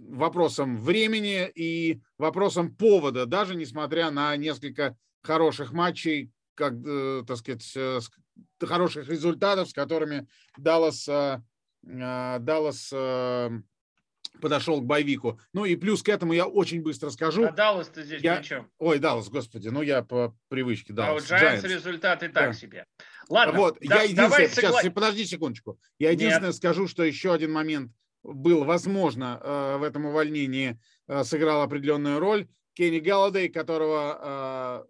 [0.09, 7.71] вопросом времени и вопросом повода, даже несмотря на несколько хороших матчей, как, э, так сказать,
[7.75, 7.99] э,
[8.61, 11.41] хороших результатов, с которыми Даллас, э,
[11.83, 13.49] э Даллас э,
[14.39, 15.39] подошел к боевику.
[15.53, 17.45] Ну и плюс к этому я очень быстро скажу.
[17.45, 18.37] А Даллас-то здесь я...
[18.37, 18.71] при чем?
[18.77, 21.31] Ой, Даллас, господи, ну я по привычке Даллас.
[21.31, 22.53] А у Giants результаты так да.
[22.53, 22.85] себе.
[23.29, 24.91] Ладно, вот, да, я единственное, сейчас, согла...
[24.91, 25.79] подожди секундочку.
[25.99, 26.55] Я единственное Нет.
[26.55, 27.91] скажу, что еще один момент
[28.23, 32.47] был, возможно, э, в этом увольнении э, сыграл определенную роль.
[32.73, 34.85] Кенни Галладей, которого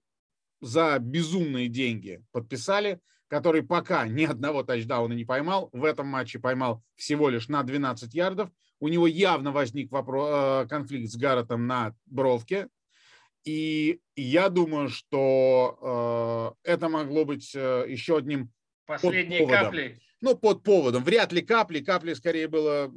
[0.62, 6.40] э, за безумные деньги подписали, который пока ни одного тачдауна не поймал, в этом матче
[6.40, 11.68] поймал всего лишь на 12 ярдов, у него явно возник вопрос, э, конфликт с Гарретом
[11.68, 12.68] на бровке.
[13.46, 18.52] И я думаю, что э, это могло быть э, еще одним
[18.86, 20.00] Последние капли.
[20.22, 21.04] Ну, под поводом.
[21.04, 21.80] Вряд ли капли.
[21.80, 22.92] Капли скорее было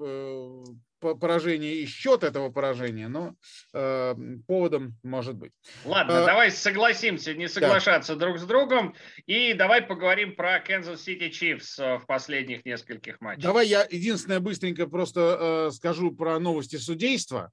[1.03, 3.35] поражение и счет этого поражения, но
[3.75, 4.15] э,
[4.47, 5.53] поводом может быть.
[5.85, 8.27] Ладно, а, давай согласимся не соглашаться да.
[8.27, 8.95] друг с другом
[9.27, 13.43] и давай поговорим про Kansas City Chiefs в последних нескольких матчах.
[13.43, 17.53] Давай я единственное быстренько просто э, скажу про новости судейства,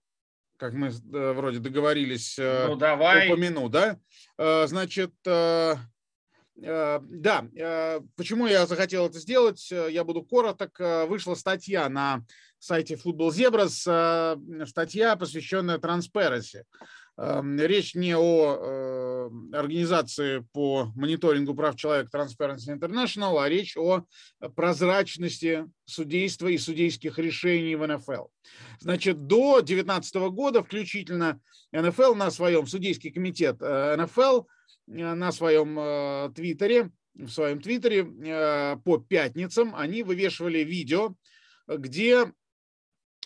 [0.59, 0.91] как мы э,
[1.31, 2.37] вроде договорились.
[2.37, 3.27] Э, ну давай.
[3.27, 3.97] Упомяну, да?
[4.37, 5.13] Э, значит.
[5.25, 5.75] Э,
[6.61, 7.45] да,
[8.17, 10.77] почему я захотел это сделать, я буду короток.
[11.07, 12.25] Вышла статья на
[12.59, 16.63] сайте Football Zebras э, статья, посвященная Transparency.
[17.17, 24.05] Эм, речь не о э, организации по мониторингу прав человека Transparency International, а речь о
[24.55, 28.27] прозрачности судейства и судейских решений в НФЛ.
[28.79, 31.41] Значит, до 2019 года включительно
[31.71, 34.43] НФЛ на своем, судейский комитет э, НФЛ
[34.87, 38.03] на своем твиттере, в своем твиттере
[38.83, 41.13] по пятницам они вывешивали видео,
[41.67, 42.33] где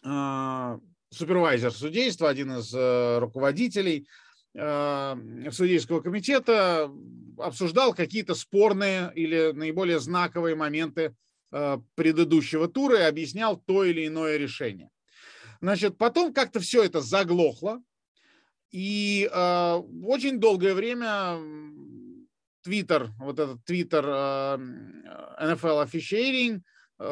[0.03, 4.07] супервайзер судейства, один из э, руководителей
[4.55, 5.17] а,
[5.51, 6.91] судейского комитета,
[7.39, 11.15] обсуждал какие-то спорные или наиболее знаковые моменты
[11.51, 14.89] а, предыдущего тура и объяснял то или иное решение.
[15.61, 17.81] Значит, потом как-то все это заглохло,
[18.71, 21.39] и очень долгое время
[22.63, 26.61] Твиттер, вот этот Твиттер NFL Officiating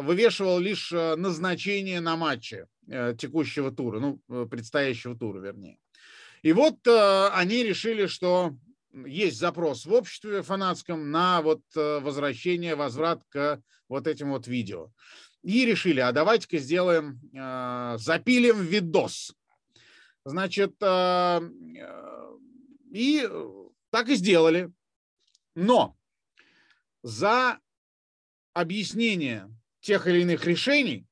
[0.02, 5.78] вывешивал лишь назначение на матче текущего тура, ну, предстоящего тура, вернее.
[6.42, 8.56] И вот они решили, что
[8.94, 14.92] есть запрос в обществе фанатском на вот возвращение, возврат к вот этим вот видео.
[15.44, 17.20] И решили, а давайте-ка сделаем,
[17.98, 19.36] запилим видос.
[20.24, 20.76] Значит,
[22.92, 23.30] и
[23.90, 24.72] так и сделали.
[25.56, 25.98] Но
[27.04, 27.60] за
[28.54, 29.50] объяснение
[29.82, 31.06] тех или иных решений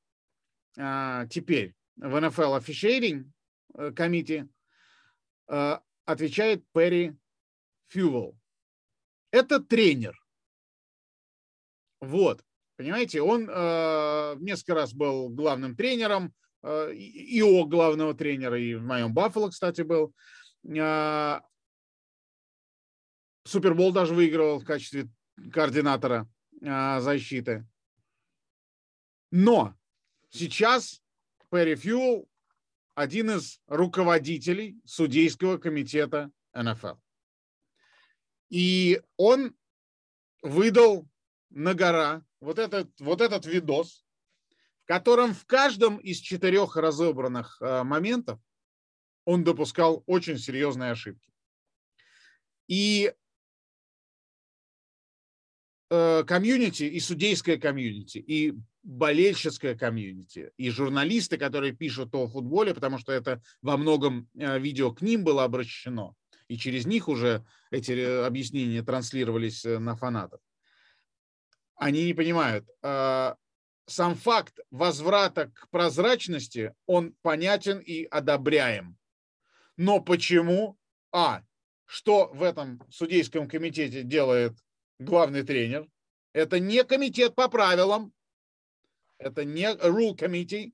[0.78, 3.26] а, теперь в NFL Officiating
[3.76, 4.48] Committee
[5.48, 7.16] а, отвечает Перри
[7.90, 8.38] Фьювелл.
[9.32, 10.20] Это тренер.
[12.02, 12.44] Вот.
[12.78, 19.14] Понимаете, он э, несколько раз был главным тренером, э, ИО главного тренера, и в моем
[19.14, 20.14] Баффало, кстати, был.
[20.66, 21.42] Э,
[23.44, 25.10] Супербол даже выигрывал в качестве
[25.52, 26.28] координатора
[26.62, 27.66] защиты.
[29.32, 29.76] Но
[30.30, 31.02] сейчас
[31.52, 32.30] Перри Фьюл
[32.96, 36.96] один из руководителей судейского комитета НФЛ.
[38.50, 39.56] И он
[40.42, 41.08] выдал
[41.50, 44.06] на гора вот этот, вот этот видос,
[44.84, 48.40] в котором в каждом из четырех разобранных э, моментов
[49.26, 51.32] он допускал очень серьезные ошибки.
[52.68, 53.14] И
[55.92, 62.98] Э, комьюнити, и судейское комьюнити, и болельческое комьюнити, и журналисты, которые пишут о футболе, потому
[62.98, 66.16] что это во многом э, видео к ним было обращено,
[66.48, 70.42] и через них уже эти э, объяснения транслировались на фанатов.
[71.76, 72.68] Они не понимают.
[72.82, 78.98] Сам факт возврата к прозрачности, он понятен и одобряем.
[79.78, 80.78] Но почему?
[81.12, 81.42] А,
[81.86, 84.54] что в этом судейском комитете делает
[85.00, 85.88] главный тренер.
[86.34, 88.14] Это не комитет по правилам,
[89.20, 90.74] это не rule committee,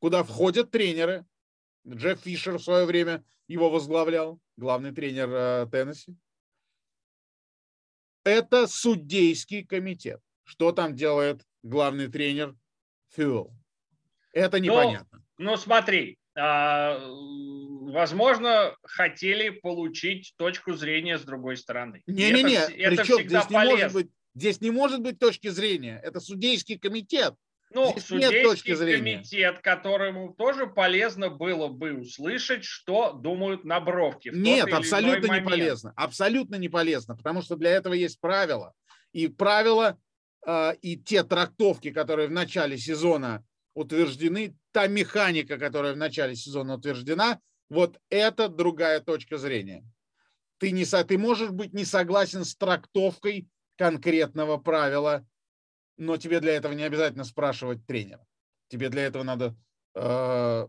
[0.00, 1.24] куда входят тренеры.
[1.86, 6.16] Джефф Фишер в свое время его возглавлял, главный тренер э, Теннесси.
[8.24, 10.20] Это судейский комитет.
[10.44, 12.56] Что там делает главный тренер
[13.10, 13.52] Фьюэлл?
[14.32, 15.24] Это непонятно.
[15.38, 22.02] Ну, ну смотри, а, возможно, хотели получить точку зрения с другой стороны.
[22.06, 26.00] Не-не-не, это, это всегда здесь не может быть, здесь не может быть точки зрения.
[26.02, 27.34] Это судейский комитет.
[27.74, 29.16] Ну, Здесь судейский точки зрения.
[29.16, 34.30] комитет, которому тоже полезно было бы услышать, что думают на бровке.
[34.32, 35.92] Нет, абсолютно не полезно.
[35.96, 38.74] Абсолютно не полезно, потому что для этого есть правила.
[39.12, 39.98] И правила
[40.46, 46.74] э, и те трактовки, которые в начале сезона утверждены, та механика, которая в начале сезона
[46.74, 49.84] утверждена, вот это другая точка зрения.
[50.58, 55.26] Ты, не, ты можешь быть не согласен с трактовкой конкретного правила,
[56.02, 58.26] но тебе для этого не обязательно спрашивать тренера.
[58.68, 59.54] Тебе для этого надо...
[59.94, 60.66] Э,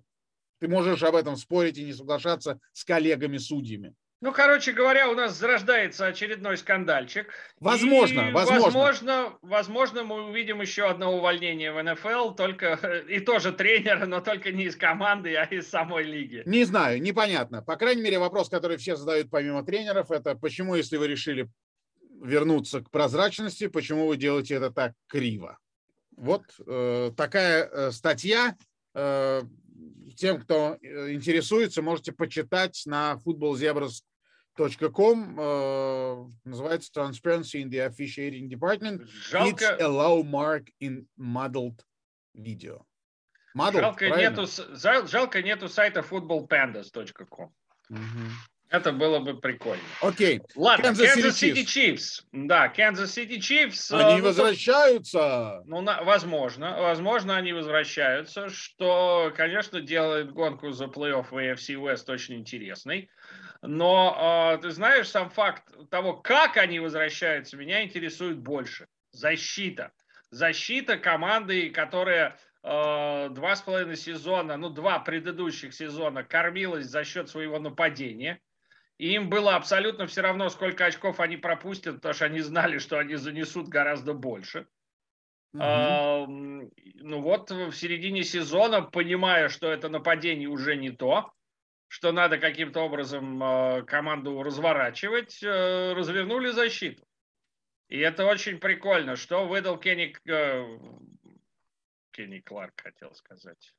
[0.60, 3.96] ты можешь об этом спорить и не соглашаться с коллегами-судьями.
[4.22, 7.28] Ну, короче говоря, у нас зарождается очередной скандальчик.
[7.60, 8.62] Возможно, и, возможно.
[8.62, 9.38] возможно.
[9.42, 12.76] Возможно, мы увидим еще одно увольнение в НФЛ, только
[13.10, 16.44] и тоже тренера, но только не из команды, а из самой лиги.
[16.46, 17.62] Не знаю, непонятно.
[17.62, 21.50] По крайней мере, вопрос, который все задают помимо тренеров, это почему, если вы решили
[22.24, 25.60] вернуться к прозрачности, почему вы делаете это так криво?
[26.16, 28.56] Вот э, такая э, статья.
[28.94, 29.44] Э,
[30.16, 34.04] тем, кто э, интересуется, можете почитать на Football Zebras
[34.56, 39.08] Com uh, называется Transparency in the Officiating Department.
[39.32, 39.50] Жалко...
[39.50, 41.84] It's a low mark in muddled
[42.36, 42.86] video.
[43.56, 44.46] Muddled, жалко, нету,
[45.08, 47.52] жалко нету сайта footballpandas.com.
[47.90, 48.53] Угу.
[48.74, 49.84] Это было бы прикольно.
[50.02, 50.42] Окей.
[50.56, 52.24] Ладно, Kansas, Kansas City Chiefs.
[52.32, 53.96] Да, Kansas City Chiefs.
[53.96, 55.62] Они ну, возвращаются.
[55.68, 56.82] Ну, на, возможно.
[56.82, 63.12] Возможно, они возвращаются, что, конечно, делает гонку за плей-офф в AFC West очень интересной.
[63.62, 68.88] Но э, ты знаешь, сам факт того, как они возвращаются, меня интересует больше.
[69.12, 69.92] Защита.
[70.32, 77.30] Защита команды, которая э, два с половиной сезона, ну два предыдущих сезона кормилась за счет
[77.30, 78.42] своего нападения.
[78.98, 83.00] И им было абсолютно все равно, сколько очков они пропустят, потому что они знали, что
[83.00, 84.68] они занесут гораздо больше.
[85.54, 85.62] Угу.
[85.62, 91.32] А, ну вот в середине сезона, понимая, что это нападение уже не то,
[91.88, 97.08] что надо каким-то образом э, команду разворачивать, э, развернули защиту.
[97.88, 100.80] И это очень прикольно, что выдал Кенни, э,
[102.10, 103.76] Кенни Кларк, хотел сказать.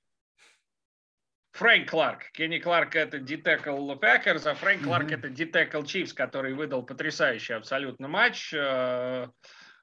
[1.55, 2.33] Фрэнк Кларк.
[2.33, 5.19] Кенни Кларк это ди-тэкл Пэкерс, а Фрэнк Кларк mm-hmm.
[5.19, 8.53] это ди-тэкл Чифс, который выдал потрясающий абсолютно матч.
[8.53, 9.29] Э,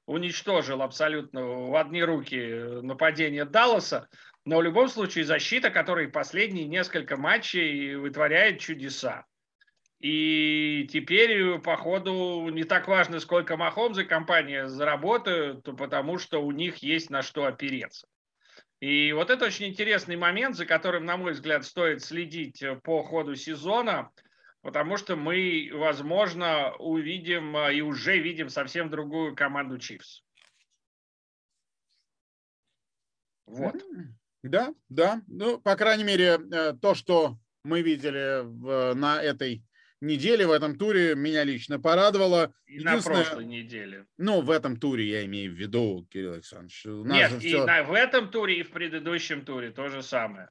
[0.04, 2.36] уничтожил абсолютно в одни руки
[2.82, 4.08] нападение Далласа.
[4.44, 9.24] Но в любом случае защита, которая последние несколько матчей вытворяет чудеса.
[9.98, 16.50] И теперь, по ходу, не так важно, сколько Махомз и компания заработают, потому что у
[16.50, 18.08] них есть на что опереться.
[18.82, 23.36] И вот это очень интересный момент, за которым, на мой взгляд, стоит следить по ходу
[23.36, 24.10] сезона,
[24.60, 30.24] потому что мы, возможно, увидим и уже видим совсем другую команду Чивс.
[33.46, 33.80] Вот.
[34.42, 35.22] Да, да.
[35.28, 38.42] Ну, по крайней мере, э, то, что мы видели
[38.94, 39.62] на этой
[40.02, 42.52] неделе, в этом туре, меня лично порадовало.
[42.66, 44.06] И на прошлой неделе.
[44.18, 46.84] Ну, в этом туре я имею в виду, Кирилл Александрович.
[46.84, 47.64] Нет, и все...
[47.64, 50.50] на, в этом туре, и в предыдущем туре то же самое.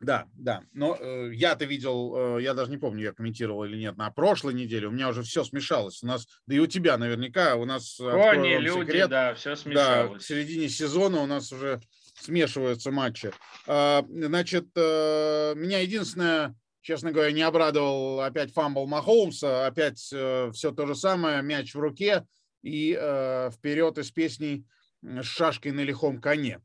[0.00, 0.62] Да, да.
[0.74, 4.52] Но э, я-то видел, э, я даже не помню, я комментировал или нет, на прошлой
[4.52, 6.02] неделе у меня уже все смешалось.
[6.02, 7.96] У нас, да и у тебя наверняка, у нас...
[7.96, 10.12] Кони, люди, секрет, да, все смешалось.
[10.12, 11.80] Да, к середине сезона у нас уже
[12.20, 13.30] смешиваются матчи.
[13.66, 16.54] А, значит, э, меня единственное,
[16.86, 21.80] честно говоря, не обрадовал опять фамбл Махоумса, опять э, все то же самое, мяч в
[21.80, 22.24] руке
[22.62, 24.64] и э, вперед и с песней
[25.02, 26.60] с шашкой на лихом коне.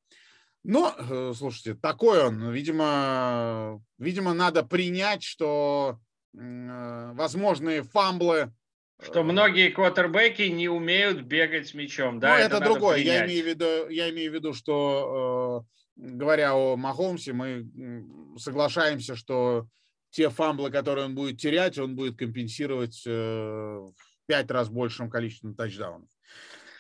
[0.64, 0.96] Но,
[1.36, 2.52] слушайте, такой он.
[2.52, 6.00] Видимо, видимо, надо принять, что
[6.34, 8.54] возможные фамблы
[9.04, 12.20] что многие квотербеки не умеют бегать с мячом.
[12.20, 12.98] Да, ну, это, это другое.
[13.00, 15.66] Я имею, в виду, я имею в виду, что,
[15.98, 17.68] э, говоря о Махомсе, мы
[18.38, 19.68] соглашаемся, что
[20.12, 23.94] те фамблы, которые он будет терять, он будет компенсировать э, в
[24.28, 26.10] пять раз большим количеством тачдаунов.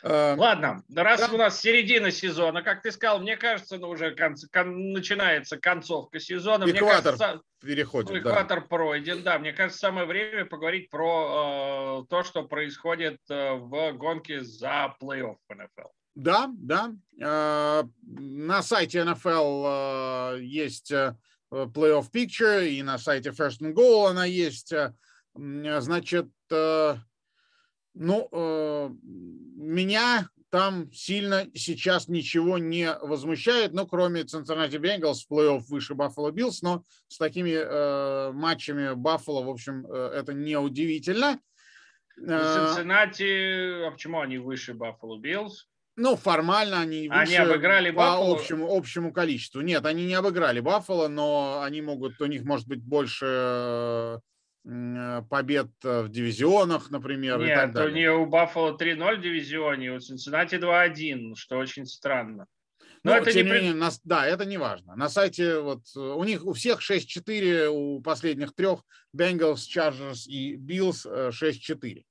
[0.03, 1.33] Э, Ладно, раз да.
[1.33, 6.19] у нас середина сезона, как ты сказал, мне кажется, ну, уже кон, кон, начинается концовка
[6.19, 6.65] сезона.
[6.65, 8.11] Экватор мне кажется, переходит.
[8.11, 8.67] Экватор да.
[8.67, 9.39] пройден, да.
[9.39, 15.37] Мне кажется, самое время поговорить про э, то, что происходит э, в гонке за плей-офф
[15.49, 15.89] НФЛ.
[16.15, 16.93] Да, да.
[17.19, 21.15] Э, на сайте НФЛ э, есть э,
[21.51, 24.73] плей-офф picture, и на сайте First and Goal она есть.
[25.33, 26.27] Значит,
[27.93, 28.89] ну, э,
[29.55, 36.31] меня там сильно сейчас ничего не возмущает, ну, кроме Cincinnati Bengals в плей-офф выше Buffalo
[36.31, 41.39] Bills, но с такими э, матчами Buffalo, в общем, э, это неудивительно.
[42.17, 45.65] Cincinnati, а почему они выше Buffalo Bills?
[46.01, 48.33] Ну, формально они выше они обыграли по Buffalo?
[48.33, 49.61] общему, общему количеству.
[49.61, 54.19] Нет, они не обыграли Баффало, но они могут, у них может быть больше
[54.63, 57.39] Э, побед э, в дивизионах, например.
[57.39, 57.91] Нет, и так далее.
[57.91, 62.45] у нее у Баффало 3-0 в дивизионе, у Цинциннати 2-1, что очень странно.
[63.03, 64.95] Но ну, это тем не менее, на, да, это не важно.
[64.95, 68.81] На сайте вот э, у них у всех 6-4, у последних трех
[69.17, 72.03] Bengals, Chargers и Bills 6-4.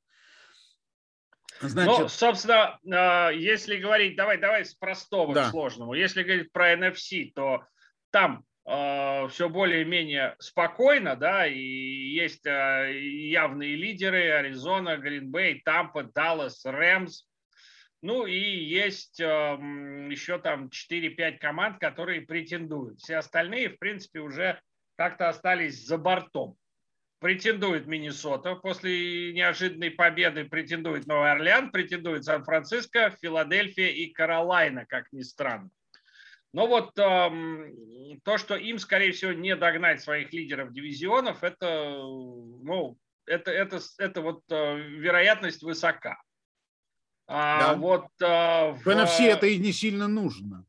[1.61, 1.99] Значит...
[1.99, 5.49] Ну, собственно, если говорить, давай, давай с простого да.
[5.49, 5.95] к сложному.
[5.95, 7.65] Если говорить про NFC, то
[8.11, 16.65] там Э, все более-менее спокойно, да, и есть э, явные лидеры Аризона, Гринбей, Тампа, Даллас,
[16.65, 17.25] Рэмс,
[18.03, 23.01] ну и есть эм, еще там 4-5 команд, которые претендуют.
[23.01, 24.61] Все остальные, в принципе, уже
[24.97, 26.57] как-то остались за бортом.
[27.21, 35.21] Претендует Миннесота после неожиданной победы, претендует Новый Орлеан, претендует Сан-Франциско, Филадельфия и Каролайна, как ни
[35.21, 35.71] странно.
[36.55, 42.99] Но вот эм, то, что им, скорее всего, не догнать своих лидеров дивизионов, это, ну,
[43.27, 46.21] это, это, это вот э, вероятность высока.
[47.27, 47.75] А да.
[47.75, 48.83] вот э, в...
[48.83, 50.66] в NFC это и не сильно нужно.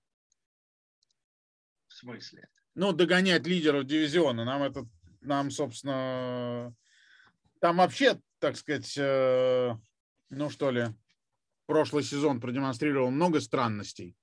[1.87, 2.47] В смысле?
[2.75, 4.45] Ну, догонять лидеров дивизиона.
[4.45, 4.85] Нам это,
[5.21, 6.73] нам, собственно,
[7.59, 9.75] там вообще, так сказать, э,
[10.29, 10.85] ну что ли,
[11.67, 14.15] прошлый сезон продемонстрировал много странностей.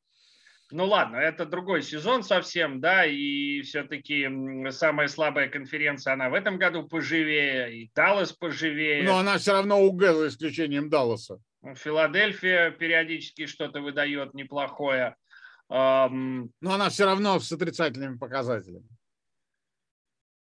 [0.70, 4.28] Ну ладно, это другой сезон совсем, да, и все-таки
[4.70, 9.02] самая слабая конференция, она в этом году поживее, и Даллас поживее.
[9.02, 11.40] Но она все равно УГ, за исключением Далласа.
[11.62, 15.16] Ну, Филадельфия периодически что-то выдает неплохое.
[15.70, 18.88] Но она все равно с отрицательными показателями.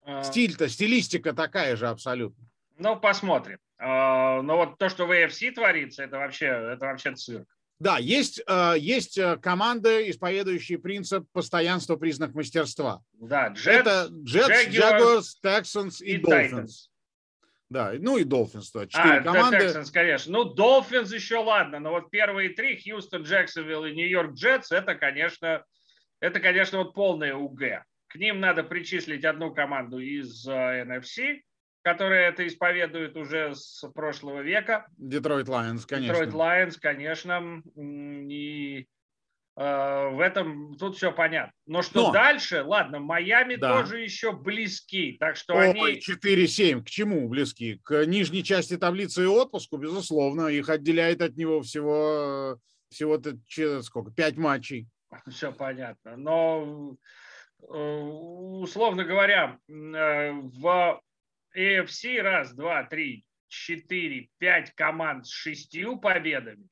[0.10, 0.24] А.
[0.24, 2.43] Стиль-то, стилистика такая же абсолютно.
[2.78, 3.60] Ну, посмотрим.
[3.78, 7.47] А, но вот то, что в AFC творится, это вообще, это вообще цирк.
[7.80, 13.01] Да, есть, э, есть э, команды, исповедующие принцип постоянства признак мастерства.
[13.14, 16.89] Да, Jets, Это Jets, Jaguars, Texans и, и Dolphins.
[17.70, 18.66] Да, ну и Dolphins.
[18.74, 19.57] Да, четыре а, команды.
[19.57, 20.34] Texans, конечно.
[20.34, 25.64] Ну, Dolphins еще ладно, но вот первые три, Хьюстон, Джексонвилл и Нью-Йорк Джетс, это, конечно,
[26.20, 27.62] это, конечно, вот полное УГ.
[28.10, 31.41] К ним надо причислить одну команду из NFC,
[31.84, 34.88] которая это исповедует уже с прошлого века.
[34.97, 36.14] Детройт Лайонс, конечно.
[36.14, 37.62] Детройт Лайонс, конечно.
[37.78, 38.88] И
[39.55, 41.53] э, в этом тут все понятно.
[41.68, 42.12] Но что Но.
[42.12, 42.64] дальше?
[42.64, 43.82] Ладно, Майами да.
[43.82, 45.16] тоже еще близки.
[45.20, 45.99] Так что Ой, они...
[45.99, 46.84] 4-7.
[46.84, 47.80] К чему близки?
[47.84, 50.47] К нижней части таблицы и отпуску, безусловно.
[50.47, 53.38] Их отделяет от него всего, всего-то
[53.84, 54.12] сколько?
[54.12, 54.88] Пять матчей.
[55.30, 56.18] Все понятно.
[56.18, 56.95] Но э,
[57.60, 61.01] условно говоря, э, в
[61.55, 66.70] AFC раз, два, три, четыре, пять команд с шестью победами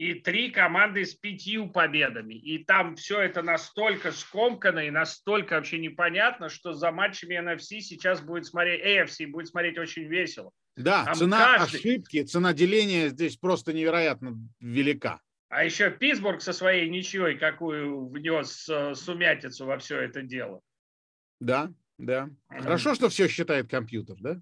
[0.00, 2.32] и три команды с пятью победами.
[2.32, 8.22] И там все это настолько скомкано и настолько вообще непонятно, что за матчами NFC сейчас
[8.22, 10.52] будет смотреть, AFC будет смотреть очень весело.
[10.74, 11.80] Да, там цена каждый...
[11.80, 15.20] ошибки, цена деления здесь просто невероятно велика.
[15.50, 20.62] А еще Питтсбург со своей ничьей, какую внес э, сумятицу во все это дело.
[21.40, 22.30] Да, да.
[22.48, 24.40] Хорошо, что все считает компьютер, да?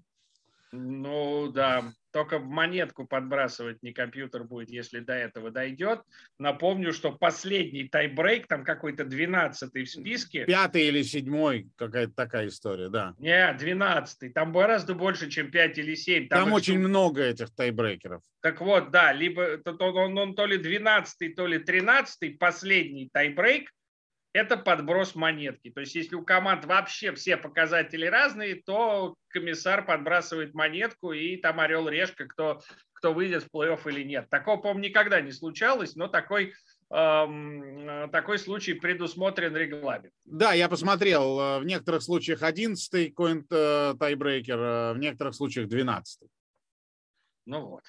[0.71, 6.01] Ну да, только монетку подбрасывать не компьютер будет, если до этого дойдет.
[6.37, 10.45] Напомню, что последний тайбрейк, там какой-то 12 в списке.
[10.45, 13.15] Пятый или седьмой, какая-то такая история, да.
[13.19, 16.27] Не, 12 Там гораздо больше, чем 5 или 7.
[16.27, 16.87] Там, там очень штук...
[16.89, 18.21] много этих тайбрейкеров.
[18.41, 23.69] Так вот, да, либо он, он, он то ли 12 то ли 13 последний тайбрейк,
[24.33, 25.71] это подброс монетки.
[25.71, 31.59] То есть если у команд вообще все показатели разные, то комиссар подбрасывает монетку, и там
[31.59, 32.61] орел-решка, кто,
[32.93, 34.29] кто выйдет в плей-офф или нет.
[34.29, 36.53] Такого, по-моему, никогда не случалось, но такой,
[36.91, 40.13] эм, такой случай предусмотрен регламент.
[40.25, 41.39] Да, я посмотрел.
[41.39, 46.27] Э, в некоторых случаях 11-й coin, э, тайбрейкер, э, в некоторых случаях 12-й.
[47.45, 47.83] Ну вот.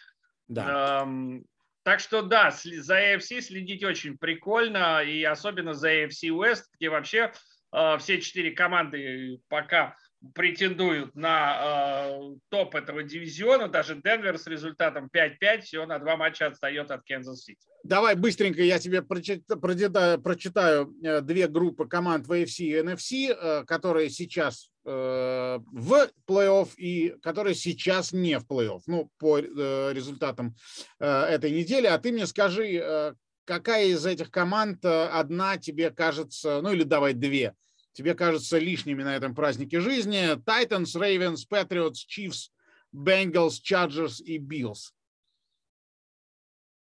[0.49, 1.03] Да.
[1.03, 1.45] Эм,
[1.83, 7.33] так что да, за AFC следить очень прикольно, и особенно за AFC West, где вообще
[7.73, 9.97] э, все четыре команды пока
[10.35, 13.69] претендуют на э, топ этого дивизиона.
[13.69, 17.67] Даже Денвер с результатом 5-5 всего на два матча отстает от Канзас-Сити.
[17.85, 23.65] Давай быстренько я тебе прочитаю, прочитаю э, две группы команд в AFC и NFC, э,
[23.65, 28.83] которые сейчас э, в плей-офф и которые сейчас не в плей-офф.
[28.87, 30.55] Ну, по результатам
[30.99, 31.87] этой недели.
[31.87, 33.15] А ты мне скажи,
[33.45, 37.55] какая из этих команд одна тебе кажется, ну или давай две,
[37.93, 40.37] тебе кажется лишними на этом празднике жизни?
[40.37, 42.51] Titans, Ravens, Patriots, Chiefs,
[42.95, 44.93] Bengals, Chargers и Bills.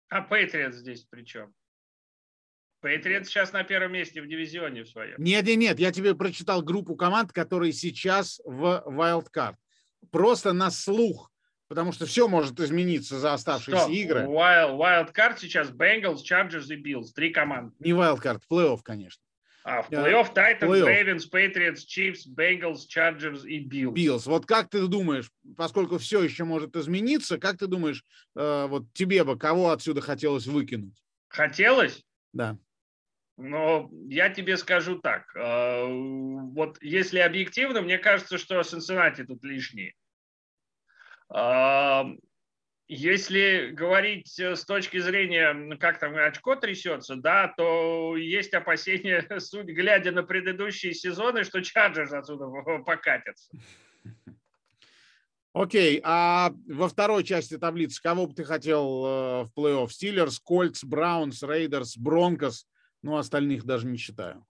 [0.09, 1.53] А Patriots здесь при чем?
[2.83, 5.15] Patriots сейчас на первом месте в дивизионе в своем.
[5.17, 9.55] Нет, нет, нет, я тебе прочитал группу команд, которые сейчас в Wildcard.
[10.11, 11.31] Просто на слух,
[11.69, 13.91] потому что все может измениться за оставшиеся что?
[13.91, 14.19] игры.
[14.25, 17.13] Wild, Wildcard сейчас Bengals, Chargers и Bills.
[17.15, 17.73] Три команды.
[17.79, 19.23] Не Wildcard, плей-офф, конечно.
[19.65, 23.93] А, в плей-офф плей Ravens, Patriots, Chiefs, Bengals, Chargers и Bills.
[23.93, 24.23] Bills.
[24.25, 28.03] Вот как ты думаешь, поскольку все еще может измениться, как ты думаешь,
[28.35, 31.01] э, вот тебе бы кого отсюда хотелось выкинуть?
[31.29, 32.03] Хотелось?
[32.33, 32.57] Да.
[33.37, 35.33] Но я тебе скажу так.
[35.35, 39.95] Э, вот если объективно, мне кажется, что Cincinnati тут лишние.
[42.87, 49.67] Если говорить э, с точки зрения, как там очко трясется, да, то есть опасения, суть
[49.67, 52.47] глядя на предыдущие сезоны, что Чарджерс отсюда
[52.85, 53.49] покатятся.
[55.53, 56.01] Окей, okay.
[56.03, 59.87] а во второй части таблицы кого бы ты хотел э, в плей-офф?
[59.89, 62.67] Стиллерс, Кольтс, Браунс, Рейдерс, Бронкос,
[63.01, 64.45] ну остальных даже не считаю.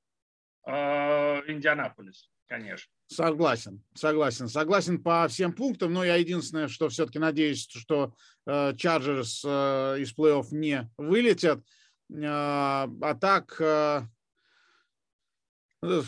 [0.66, 2.93] Э, Индианаполис конечно.
[3.14, 8.14] Согласен, согласен, согласен по всем пунктам, но я единственное, что все-таки надеюсь, что
[8.45, 11.59] Чарджерс э, из плей-офф не вылетят.
[12.09, 14.01] Э, а так, э,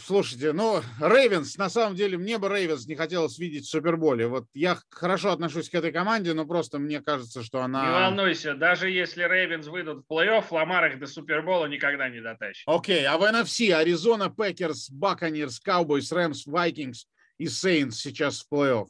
[0.05, 4.27] Слушайте, ну, Рейвенс, на самом деле, мне бы Рейвенс не хотелось видеть в Суперболе.
[4.27, 7.85] Вот я хорошо отношусь к этой команде, но просто мне кажется, что она...
[7.85, 12.63] Не волнуйся, даже если Рейвенс выйдут в плей-офф, Ламар их до Супербола никогда не дотащит.
[12.67, 17.07] Окей, okay, а в NFC Аризона, Пекерс, Баконерс, Cowboys, Рэмс, Вайкингс
[17.37, 18.87] и Сейнс сейчас в плей-офф.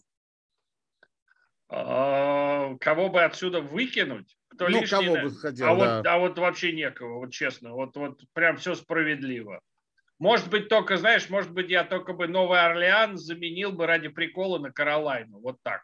[1.70, 4.38] А, кого бы отсюда выкинуть?
[4.50, 5.98] Кто ну, лишний, кого бы хотел, а, да.
[5.98, 7.74] вот, а вот вообще некого, вот честно.
[7.74, 9.62] Вот, вот прям все справедливо.
[10.20, 14.60] Может быть, только, знаешь, может быть, я только бы Новый Орлеан заменил бы ради прикола
[14.60, 15.40] на Каролайну.
[15.40, 15.82] Вот так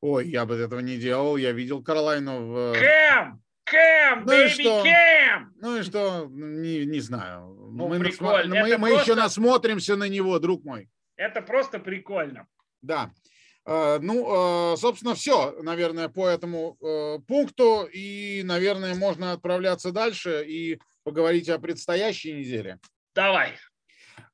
[0.00, 1.36] Ой, я бы этого не делал.
[1.36, 2.56] Я видел Каролайну в...
[2.56, 3.42] Э, Кэм!
[3.64, 4.24] Кэм!
[4.26, 4.82] Ну и что?
[4.82, 5.54] Кэм!
[5.60, 6.28] Ну и что?
[6.30, 7.56] Не, не знаю.
[7.72, 8.62] Ну, мы, прикольно.
[8.62, 9.10] Мы, мы просто...
[9.10, 10.88] еще насмотримся на него, друг мой.
[11.16, 12.46] Это просто прикольно.
[12.80, 13.10] Да.
[13.66, 16.76] Э, ну, э, собственно, все, наверное, по этому
[17.26, 17.88] пункту.
[17.92, 22.78] И, наверное, можно отправляться дальше и поговорить о предстоящей неделе.
[23.18, 23.54] Давай.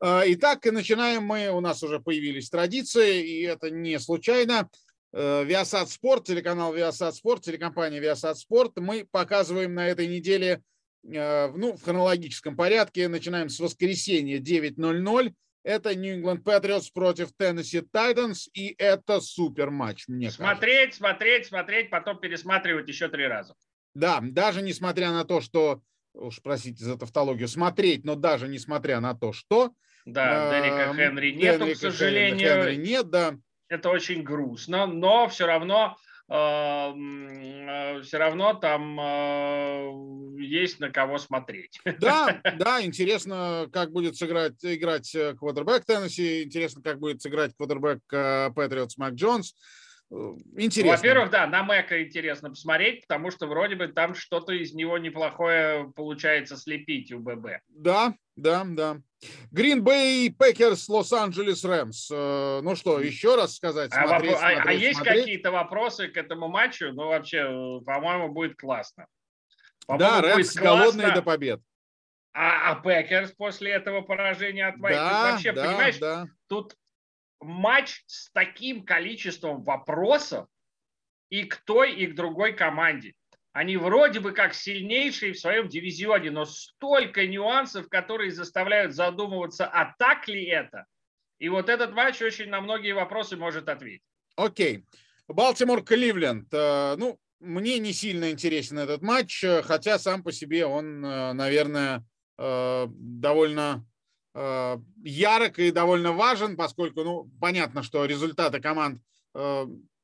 [0.03, 4.68] Итак, начинаем мы, у нас уже появились традиции, и это не случайно.
[5.14, 8.72] Viasat Sport, телеканал Viasat Sport, телекомпания Viasat Sport.
[8.76, 10.61] Мы показываем на этой неделе
[11.03, 13.09] ну, в хронологическом порядке.
[13.09, 15.32] Начинаем с воскресенья 9.00.
[15.62, 20.61] Это New England Patriots против Tennessee Titans, и это супер матч, мне смотреть, кажется.
[20.61, 23.55] Смотреть, смотреть, смотреть, потом пересматривать еще три раза.
[23.95, 25.80] Да, даже несмотря на то, что,
[26.14, 29.72] уж простите за тавтологию, смотреть, но даже несмотря на то, что...
[30.06, 32.62] Да, э, Дерека Хенри нет, к сожалению.
[32.62, 33.36] Хенри нет, да.
[33.68, 35.96] Это очень грустно, но все равно
[36.26, 36.92] Э,
[38.02, 41.78] все равно там э, есть на кого смотреть.
[42.00, 48.00] Да, да, интересно, как будет сыграть, играть э, квотербек Теннесси, интересно, как будет сыграть квотербек
[48.08, 49.54] Патриотс Мак Джонс.
[50.56, 50.96] Интересно.
[50.96, 55.92] Во-первых, да, на Мэка интересно посмотреть, потому что вроде бы там что-то из него неплохое
[55.96, 57.60] получается слепить у ББ.
[57.68, 59.00] Да, да, да.
[59.52, 62.10] Green Bay Packers, Лос-Анджелес Рэмс.
[62.10, 63.92] Ну что, еще раз сказать?
[63.92, 66.92] Смотреть, а, смотреть, а, а есть какие-то вопросы к этому матчу?
[66.92, 69.06] Ну, вообще, по-моему, будет классно.
[69.88, 71.60] Да, Рэмс голодные до побед.
[72.36, 76.26] А, а Пекерс после этого поражения от Вайкинг да, вообще, да, понимаешь, да.
[76.48, 76.76] тут
[77.45, 80.47] матч с таким количеством вопросов
[81.30, 83.14] и к той, и к другой команде.
[83.53, 89.95] Они вроде бы как сильнейшие в своем дивизионе, но столько нюансов, которые заставляют задумываться, а
[89.97, 90.86] так ли это?
[91.38, 94.03] И вот этот матч очень на многие вопросы может ответить.
[94.36, 94.84] Окей.
[95.28, 96.49] Балтимор Кливленд.
[96.53, 101.32] Э, ну, мне не сильно интересен этот матч, э, хотя сам по себе он, э,
[101.32, 102.05] наверное,
[102.36, 103.86] довольно
[104.35, 109.01] ярок и довольно важен, поскольку, ну, понятно, что результаты команд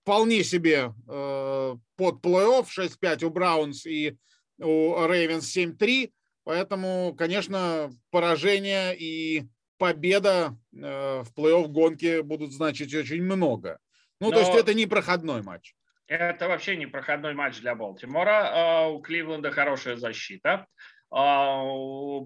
[0.03, 4.16] вполне себе э, под плей-офф 6-5 у Браунс и
[4.59, 6.12] у Рейвенс 7-3.
[6.45, 9.45] Поэтому, конечно, поражение и
[9.78, 13.78] победа э, в плей-офф гонке будут значить очень много.
[14.20, 14.33] Ну, Но...
[14.33, 15.74] то есть это не проходной матч.
[16.07, 18.89] Это вообще не проходной матч для Балтимора.
[18.89, 20.66] У Кливленда хорошая защита.
[21.12, 21.64] А,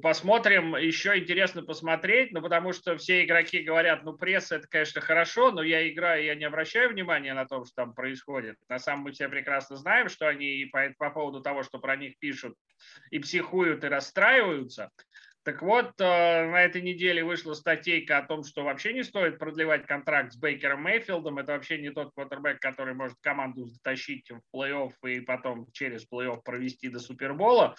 [0.02, 5.50] посмотрим, еще интересно посмотреть, ну, потому что все игроки говорят, ну, пресса это, конечно, хорошо,
[5.52, 8.56] но я играю, я не обращаю внимания на то, что там происходит.
[8.68, 11.96] На самом деле мы все прекрасно знаем, что они по, по поводу того, что про
[11.96, 12.56] них пишут,
[13.10, 14.90] и психуют, и расстраиваются.
[15.44, 16.04] Так вот, э,
[16.46, 20.82] на этой неделе вышла статейка о том, что вообще не стоит продлевать контракт с Бейкером
[20.82, 21.38] Мейфилдом.
[21.38, 26.40] Это вообще не тот квотербек, который может команду затащить в плей-офф и потом через плей-офф
[26.42, 27.76] провести до Супербола.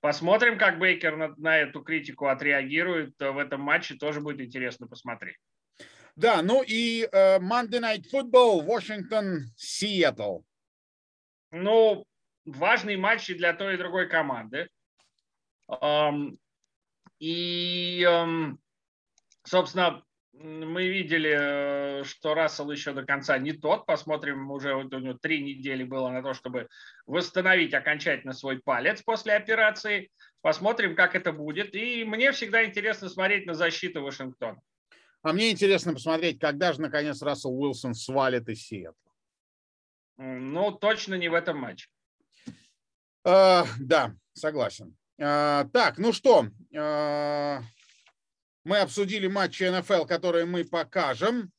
[0.00, 3.94] Посмотрим, как Бейкер на, на эту критику отреагирует в этом матче.
[3.96, 5.36] Тоже будет интересно посмотреть.
[6.16, 10.40] Да, ну и uh, Monday Night Football, Washington, Сиэтл.
[11.50, 12.06] Ну,
[12.46, 14.70] важный матч и для той и другой команды.
[15.68, 16.38] Um,
[17.22, 18.56] и, um,
[19.44, 20.02] собственно,
[20.32, 23.86] мы видели, э, что Рассел еще до конца не тот.
[23.86, 26.66] Посмотрим, уже у него три недели было на то, чтобы
[27.06, 30.10] восстановить окончательно свой палец после операции.
[30.40, 31.76] Посмотрим, как это будет.
[31.76, 34.60] И мне всегда интересно смотреть на защиту Вашингтона.
[35.22, 39.12] А мне интересно посмотреть, когда же, наконец, Рассел Уилсон свалит из Сиэтла.
[40.16, 41.86] Ну, точно не в этом матче.
[43.24, 44.96] Uh, да, согласен.
[45.22, 47.62] Uh, так, ну что, uh,
[48.64, 51.52] мы обсудили матчи НФЛ, которые мы покажем.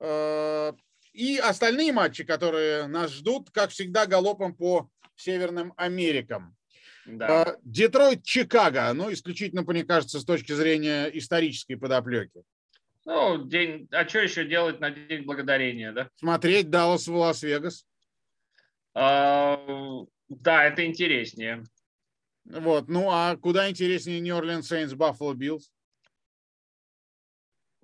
[0.00, 0.72] Э,
[1.12, 6.54] и остальные матчи, которые нас ждут, как всегда, галопом по Северным Америкам.
[7.06, 7.56] Да.
[7.62, 8.92] Детройт, Чикаго.
[8.92, 12.42] Ну, исключительно, мне кажется, с точки зрения исторической подоплеки.
[13.06, 16.10] Ну, день, а что еще делать на День Благодарения, да?
[16.16, 17.86] Смотреть Даллас в Лас-Вегас.
[18.94, 21.62] А, да, это интереснее.
[22.48, 25.70] Вот, ну а куда интереснее Нью-Орлеан Сейнс, Баффало Биллс?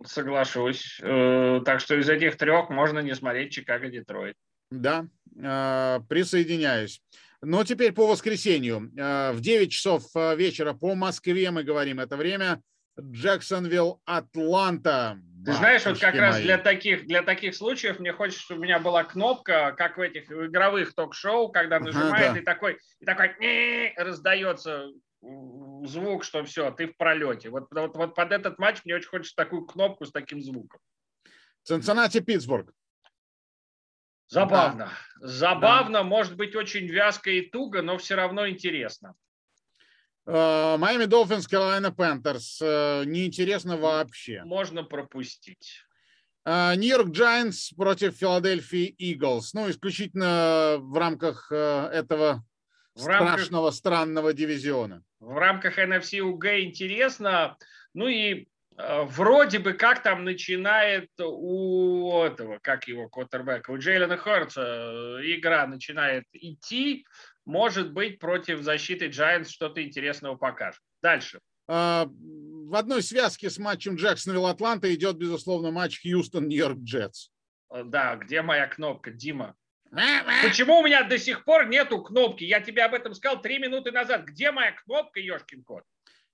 [0.04, 0.98] Соглашусь.
[1.02, 4.34] Э, так что из этих трех можно не смотреть Чикаго-Детройт.
[4.70, 5.06] Да,
[5.36, 7.02] э, присоединяюсь.
[7.40, 8.92] Но теперь по воскресенью.
[8.96, 12.62] Э, в 9 часов вечера по Москве мы говорим это время.
[13.00, 15.18] Джексонвилл, Атланта.
[15.44, 16.20] Ты знаешь, вот как мои.
[16.20, 20.00] раз для таких, для таких случаев мне хочется, чтобы у меня была кнопка, как в
[20.00, 22.38] этих игровых ток-шоу, когда нажимает ага, да.
[22.38, 24.88] и такой, и такой раздается
[25.84, 27.50] звук, что все, ты в пролете.
[27.50, 30.80] Вот, вот, вот под этот матч мне очень хочется такую кнопку с таким звуком.
[31.62, 32.72] Цинциннати, Питтсбург.
[34.28, 34.90] Забавно.
[35.20, 35.26] Да.
[35.26, 36.04] Забавно, да.
[36.04, 39.14] может быть, очень вязко и туго, но все равно интересно.
[40.26, 42.60] Э, Майами Долфинс, Каролина Пентерс.
[42.60, 44.42] Неинтересно вообще.
[44.44, 45.84] Можно пропустить.
[46.44, 49.54] Э, Нью-Йорк Giants против Филадельфии Иглс.
[49.54, 52.44] Ну, исключительно в рамках э, этого
[52.94, 53.74] в страшного, рамках...
[53.74, 57.56] странного дивизиона в рамках NFC UG интересно.
[57.94, 58.48] Ну и
[58.78, 65.66] Э, вроде бы как там начинает у этого, как его квотербека, у Джейлена Хортса игра
[65.66, 67.06] начинает идти,
[67.44, 70.80] может быть, против защиты Giants что-то интересного покажет.
[71.02, 71.40] Дальше.
[71.68, 77.28] А, в одной связке с матчем Джексонвилл-Атланта идет, безусловно, матч Хьюстон-Нью-Йорк Джетс.
[77.70, 79.54] Э, да, где моя кнопка, Дима?
[80.42, 82.44] Почему у меня до сих пор нету кнопки?
[82.44, 84.24] Я тебе об этом сказал три минуты назад.
[84.24, 85.84] Где моя кнопка, Ешкин кот?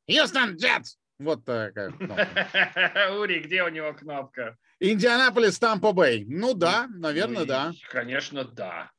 [0.08, 0.96] Хьюстон Джетс.
[1.18, 3.10] Вот такая кнопка.
[3.18, 4.56] Ури, где у него кнопка?
[4.78, 6.24] Индианаполис, Тампа Бэй.
[6.28, 7.72] Ну да, наверное, ну, да.
[7.90, 8.92] Конечно, да.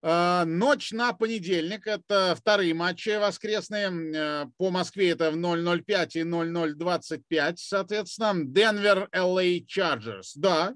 [0.00, 3.90] А, ночь на понедельник– это вторые матчи воскресные.
[4.14, 8.44] Э, по Москве это в 0.05 и 0.025, соответственно.
[8.44, 10.34] Денвер, LA Chargers.
[10.36, 10.74] Да,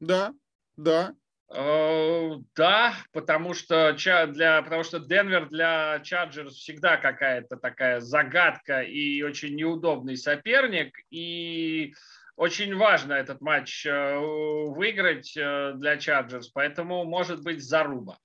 [0.00, 0.34] да,
[0.76, 1.14] да.
[1.54, 9.22] Э, да, потому что, для, потому что Денвер для Чарджерс всегда какая-то такая загадка и
[9.22, 10.98] очень неудобный соперник.
[11.10, 11.94] И
[12.34, 18.18] очень важно этот матч э, выиграть для Чарджерс, поэтому может быть заруба.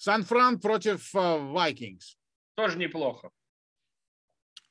[0.00, 2.16] Сан-Фран против Вайкингс.
[2.54, 3.30] Тоже неплохо.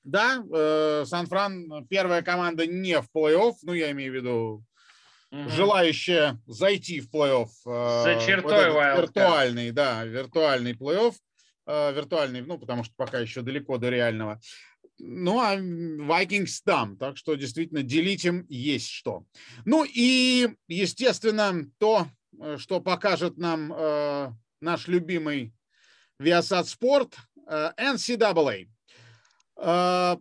[0.04, 4.66] Да, э, Сан-Фран первая команда не в плей-офф, ну я имею в виду
[5.30, 5.50] угу.
[5.50, 7.50] желающая зайти в плей-офф.
[7.68, 11.14] Э, За чертой вот виртуальный, да, виртуальный плей-офф,
[11.68, 14.42] э, виртуальный, ну потому что пока еще далеко до реального.
[14.98, 19.26] Ну, а Vikings там, так что действительно делить им есть что.
[19.64, 22.08] Ну и, естественно, то,
[22.58, 24.32] что покажет нам э,
[24.62, 25.54] наш любимый
[26.22, 27.14] Viasat Sport,
[27.48, 28.68] э, NCAA.
[29.58, 30.18] Э,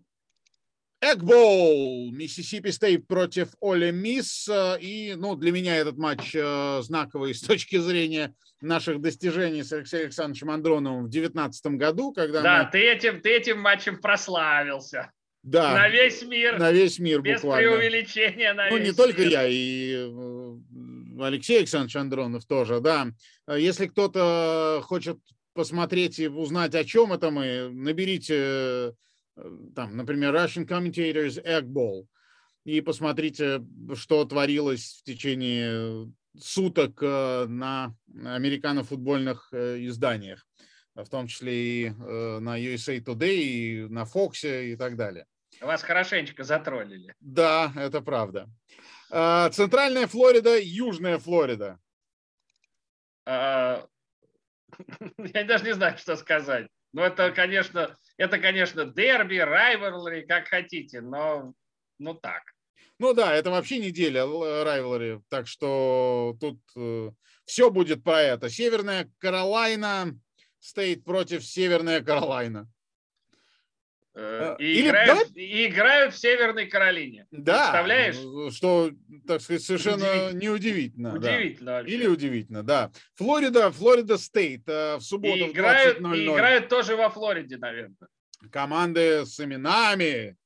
[1.00, 4.48] Egg Bowl, Миссисипи Стейт против Ole Miss.
[4.48, 10.04] Э, и, ну, для меня этот матч знаковый с точки зрения наших достижений с Алексеем
[10.06, 12.70] Александровичем Андроновым в 2019 году, когда Да, мы...
[12.72, 15.12] ты, этим, ты этим матчем прославился.
[15.44, 15.72] Да.
[15.74, 16.58] На весь мир.
[16.58, 17.70] На весь мир Без буквально.
[17.70, 19.30] преувеличения на Ну, весь не только мир.
[19.30, 20.10] я, и
[21.22, 23.08] Алексей Александрович Андронов тоже, да.
[23.48, 25.18] Если кто-то хочет
[25.58, 28.92] посмотреть и узнать, о чем это мы, наберите э,
[29.74, 32.06] там, например, Russian Commentators Egg Ball
[32.64, 33.64] и посмотрите,
[33.94, 37.92] что творилось в течение суток э, на
[38.24, 40.46] американо-футбольных э, изданиях,
[40.94, 45.26] в том числе и на USA Today, и на Fox и так далее.
[45.60, 47.16] Вас хорошенечко затроллили.
[47.18, 48.48] Да, это правда.
[49.10, 51.78] А, центральная Флорида, Южная Флорида.
[53.26, 53.86] А,
[55.18, 56.68] я даже не знаю, что сказать.
[56.92, 61.52] Ну, это, конечно, это, конечно, дерби, райверлри, как хотите, но
[61.98, 62.42] ну так.
[62.98, 64.24] Ну да, это вообще неделя
[64.64, 67.10] райвелри, так что тут э,
[67.44, 68.50] все будет про это.
[68.50, 70.18] Северная Каролайна
[70.58, 72.68] стоит против Северная Каролайна.
[74.20, 75.40] Э, и, Или, играют, да?
[75.40, 77.26] и играют в Северной Каролине.
[77.30, 77.70] Да.
[77.70, 78.16] Представляешь?
[78.16, 78.90] Ну, что,
[79.28, 81.14] так сказать, совершенно неудивительно.
[81.14, 81.82] Удивительно.
[81.84, 81.88] Да.
[81.88, 82.90] Или удивительно, да.
[83.14, 86.18] Флорида, Флорида Стейт э, в субботу и играют, в 20.00.
[86.18, 88.08] И играют тоже во Флориде, наверное.
[88.50, 90.36] Команды с именами.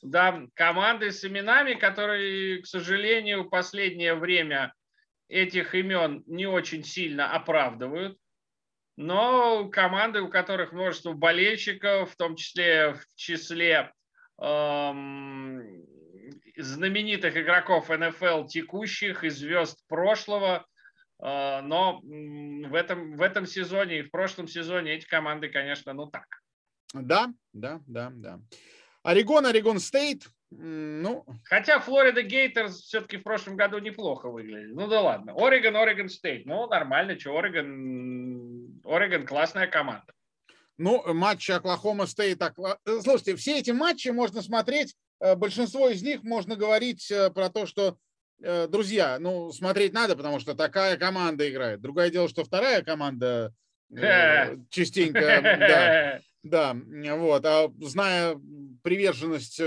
[0.00, 4.72] Да, команды с именами, которые, к сожалению, в последнее время
[5.26, 8.16] этих имен не очень сильно оправдывают
[8.98, 13.92] но команды, у которых множество болельщиков, в том числе в числе
[14.42, 15.86] эм,
[16.56, 20.66] знаменитых игроков НФЛ текущих и звезд прошлого,
[21.22, 26.08] э, но в этом, в этом сезоне и в прошлом сезоне эти команды, конечно, ну
[26.08, 26.26] так.
[26.92, 28.40] Да, да, да, да.
[29.04, 31.26] Орегон, Орегон Стейт, ну...
[31.44, 34.72] Хотя Флорида Гейтерс все-таки в прошлом году неплохо выглядели.
[34.72, 35.34] Ну да ладно.
[35.36, 36.46] Орегон, Орегон Стейт.
[36.46, 38.80] Ну нормально, что Орегон...
[38.84, 40.12] Орегон классная команда.
[40.78, 42.40] Ну, матч Оклахома Стейт.
[43.02, 47.66] Слушайте, все эти матчи можно смотреть, э, большинство из них можно говорить э, про то,
[47.66, 47.98] что
[48.40, 51.80] э, друзья, ну, смотреть надо, потому что такая команда играет.
[51.80, 53.52] Другое дело, что вторая команда
[54.70, 57.44] частенько, да, да, вот.
[57.44, 58.40] А зная
[58.82, 59.60] приверженность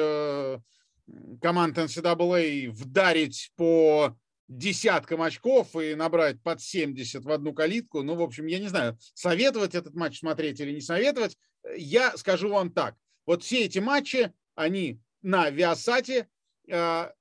[1.42, 4.16] команд NCAA вдарить по
[4.48, 8.04] десяткам очков и набрать под 70 в одну калитку.
[8.04, 11.38] Ну, в общем, я не знаю, советовать этот матч смотреть или не советовать.
[11.78, 12.96] Я скажу вам так.
[13.26, 16.28] Вот все эти матчи, они на Виасате.
[16.70, 17.14] А,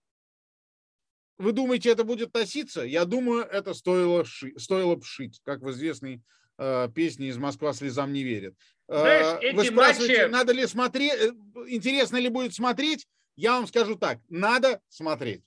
[1.38, 2.82] вы думаете, это будет носиться?
[2.82, 6.22] Я думаю, это стоило, ши, стоило бы шить, как в известной
[6.58, 8.56] э, песне из «Москва слезам не верит».
[8.90, 10.32] Знаешь, эти Вы спрашиваете, матчи...
[10.32, 11.30] надо ли смотреть, э,
[11.68, 13.06] интересно ли будет смотреть?
[13.36, 15.44] Я вам скажу так, надо смотреть.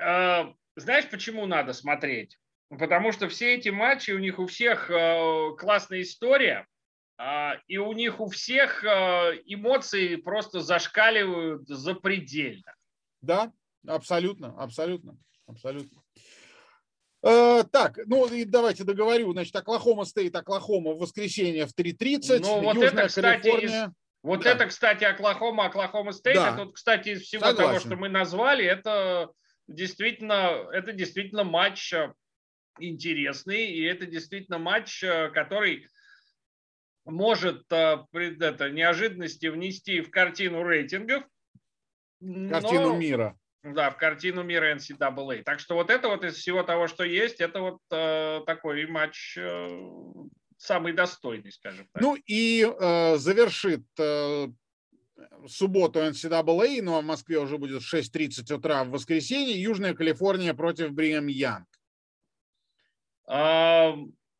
[0.00, 2.38] А, знаешь, почему надо смотреть?
[2.68, 6.66] Потому что все эти матчи, у них у всех э, классная история,
[7.66, 12.74] и у них у всех э, эмоции просто зашкаливают запредельно.
[13.22, 13.52] Да,
[13.86, 15.16] абсолютно, абсолютно,
[15.46, 16.02] абсолютно.
[17.26, 19.32] Э, так, ну и давайте договорю.
[19.32, 22.38] Значит, Оклахома Стейт, Оклахома в воскресенье в 3.30.
[22.40, 23.86] Ну, вот Южная это, кстати, Калифорния.
[23.86, 23.90] Из,
[24.22, 24.52] вот да.
[24.52, 26.36] это, кстати, Оклахома, Оклахома Стейт.
[26.36, 26.54] Да.
[26.54, 27.68] Это, кстати, из всего Согласен.
[27.68, 29.32] того, что мы назвали, это
[29.66, 32.12] действительно, это действительно матч э,
[32.78, 35.88] интересный, и это действительно матч, э, который
[37.04, 41.24] может это, неожиданности внести в картину рейтингов.
[42.20, 42.96] Картину но...
[42.96, 43.36] мира.
[43.74, 45.42] Да, в картину мира NCAA.
[45.42, 49.36] Так что вот это вот из всего того, что есть, это вот э, такой матч
[49.38, 49.80] э,
[50.56, 52.02] самый достойный, скажем так.
[52.02, 54.48] Ну и э, завершит э,
[55.48, 61.26] субботу NCAA, но в Москве уже будет 6.30 утра в воскресенье, Южная Калифорния против Бриэм
[61.26, 61.66] Янг.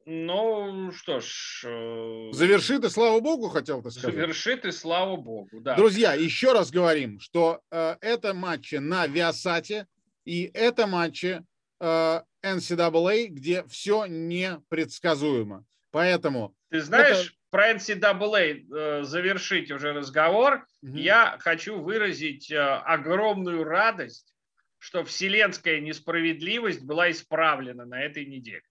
[0.07, 1.65] А, ну, что ж...
[1.65, 4.15] Э, Завершит и слава богу, хотел ты сказать.
[4.15, 5.75] Завершит и слава богу, да.
[5.75, 9.87] Друзья, еще раз говорим, что э, это матчи на Виасате,
[10.25, 11.43] и это матчи
[11.81, 15.65] э, NCAA, где все непредсказуемо.
[15.91, 16.55] Поэтому...
[16.71, 17.37] Ты знаешь, это...
[17.51, 20.97] про NCAA э, завершить уже разговор, угу.
[20.97, 24.35] я хочу выразить э, огромную радость,
[24.79, 28.63] что вселенская несправедливость была исправлена на этой неделе.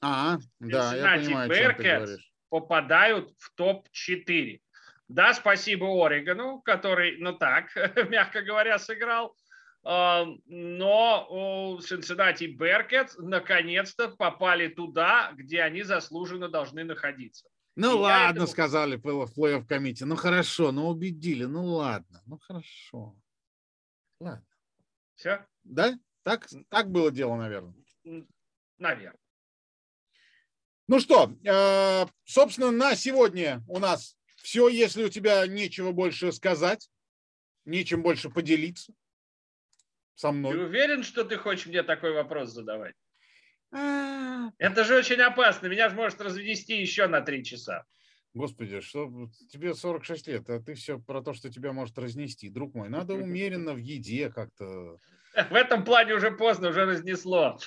[0.00, 2.16] А, да, я понимаю, Беркетс
[2.48, 4.60] попадают в топ-4.
[5.08, 7.70] Да, спасибо Орегону, который, ну так,
[8.10, 9.36] мягко говоря, сыграл.
[9.82, 17.48] А, но Cincinnati Беркетс наконец-то попали туда, где они заслуженно должны находиться.
[17.76, 18.46] Ну И ладно, этому...
[18.46, 20.04] сказали в плей-офф комите.
[20.04, 21.44] Ну хорошо, ну убедили.
[21.44, 23.16] Ну ладно, ну хорошо.
[24.20, 24.46] Ладно.
[25.14, 25.46] Все?
[25.64, 25.98] Да?
[26.22, 27.74] Так, так было дело, наверное.
[28.78, 29.18] Наверное.
[30.90, 34.68] Ну что, э, собственно, на сегодня у нас все.
[34.68, 36.90] Если у тебя нечего больше сказать,
[37.64, 38.92] нечем больше поделиться
[40.16, 40.54] со мной.
[40.54, 42.96] Ты уверен, что ты хочешь мне такой вопрос задавать?
[43.70, 44.50] А.
[44.58, 45.68] Это же очень опасно.
[45.68, 47.84] Меня же может развести еще на три часа.
[48.34, 52.48] Господи, что тебе 46 лет, а ты все про то, что тебя может разнести.
[52.48, 54.98] Друг мой, надо умеренно в еде как-то.
[55.50, 57.58] В этом плане уже поздно, уже разнесло.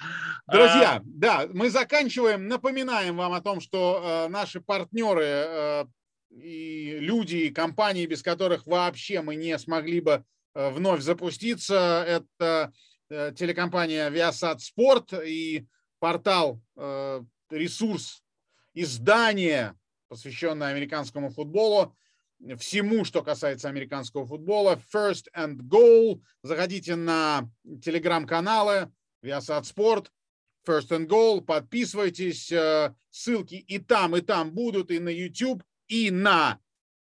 [0.48, 1.02] Друзья, а...
[1.04, 2.48] да, мы заканчиваем.
[2.48, 5.86] Напоминаем вам о том, что э, наши партнеры э,
[6.30, 12.74] и люди, и компании, без которых вообще мы не смогли бы э, вновь запуститься, это
[13.10, 15.66] э, телекомпания Viasat Sport и
[16.00, 18.24] портал, э, ресурс,
[18.74, 19.76] издание,
[20.10, 21.96] посвященное американскому футболу
[22.58, 24.82] всему, что касается американского футбола.
[24.94, 26.22] First and Goal.
[26.44, 27.50] Заходите на
[27.82, 28.92] телеграм-каналы
[29.24, 30.08] Viasat Sport,
[30.68, 31.42] First and Goal.
[31.42, 32.52] Подписывайтесь.
[32.52, 36.60] Э, ссылки и там, и там будут, и на YouTube, и на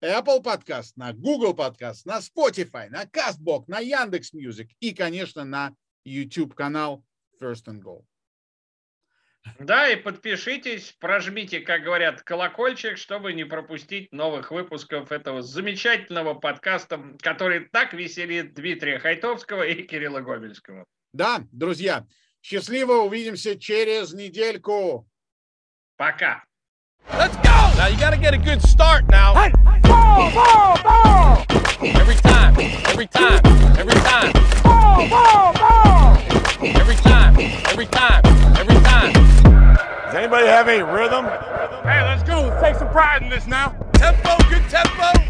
[0.03, 5.75] Apple Podcast, на Google Podcast, на Spotify, на CastBox, на Яндекс Music и, конечно, на
[6.07, 7.05] YouTube канал
[7.41, 8.05] First and Goal.
[9.59, 17.01] Да, и подпишитесь, прожмите, как говорят, колокольчик, чтобы не пропустить новых выпусков этого замечательного подкаста,
[17.21, 20.85] который так веселит Дмитрия Хайтовского и Кирилла Гомельского.
[21.13, 22.07] Да, друзья,
[22.43, 25.09] счастливо, увидимся через недельку.
[25.97, 26.45] Пока.
[27.13, 27.51] Let's go!
[27.77, 29.35] Now you gotta get a good start now.
[29.35, 31.45] Hey, ball, ball, ball!
[31.81, 32.55] Every time,
[32.87, 33.41] every time,
[33.79, 34.33] every time.
[34.63, 36.20] Ball, ball, ball!
[36.63, 38.23] Every time, every time,
[38.59, 39.13] every time.
[39.15, 41.25] Does anybody have any rhythm?
[41.85, 42.43] Hey, let's go.
[42.43, 43.75] Let's take some pride in this now.
[43.95, 45.30] Tempo, good tempo.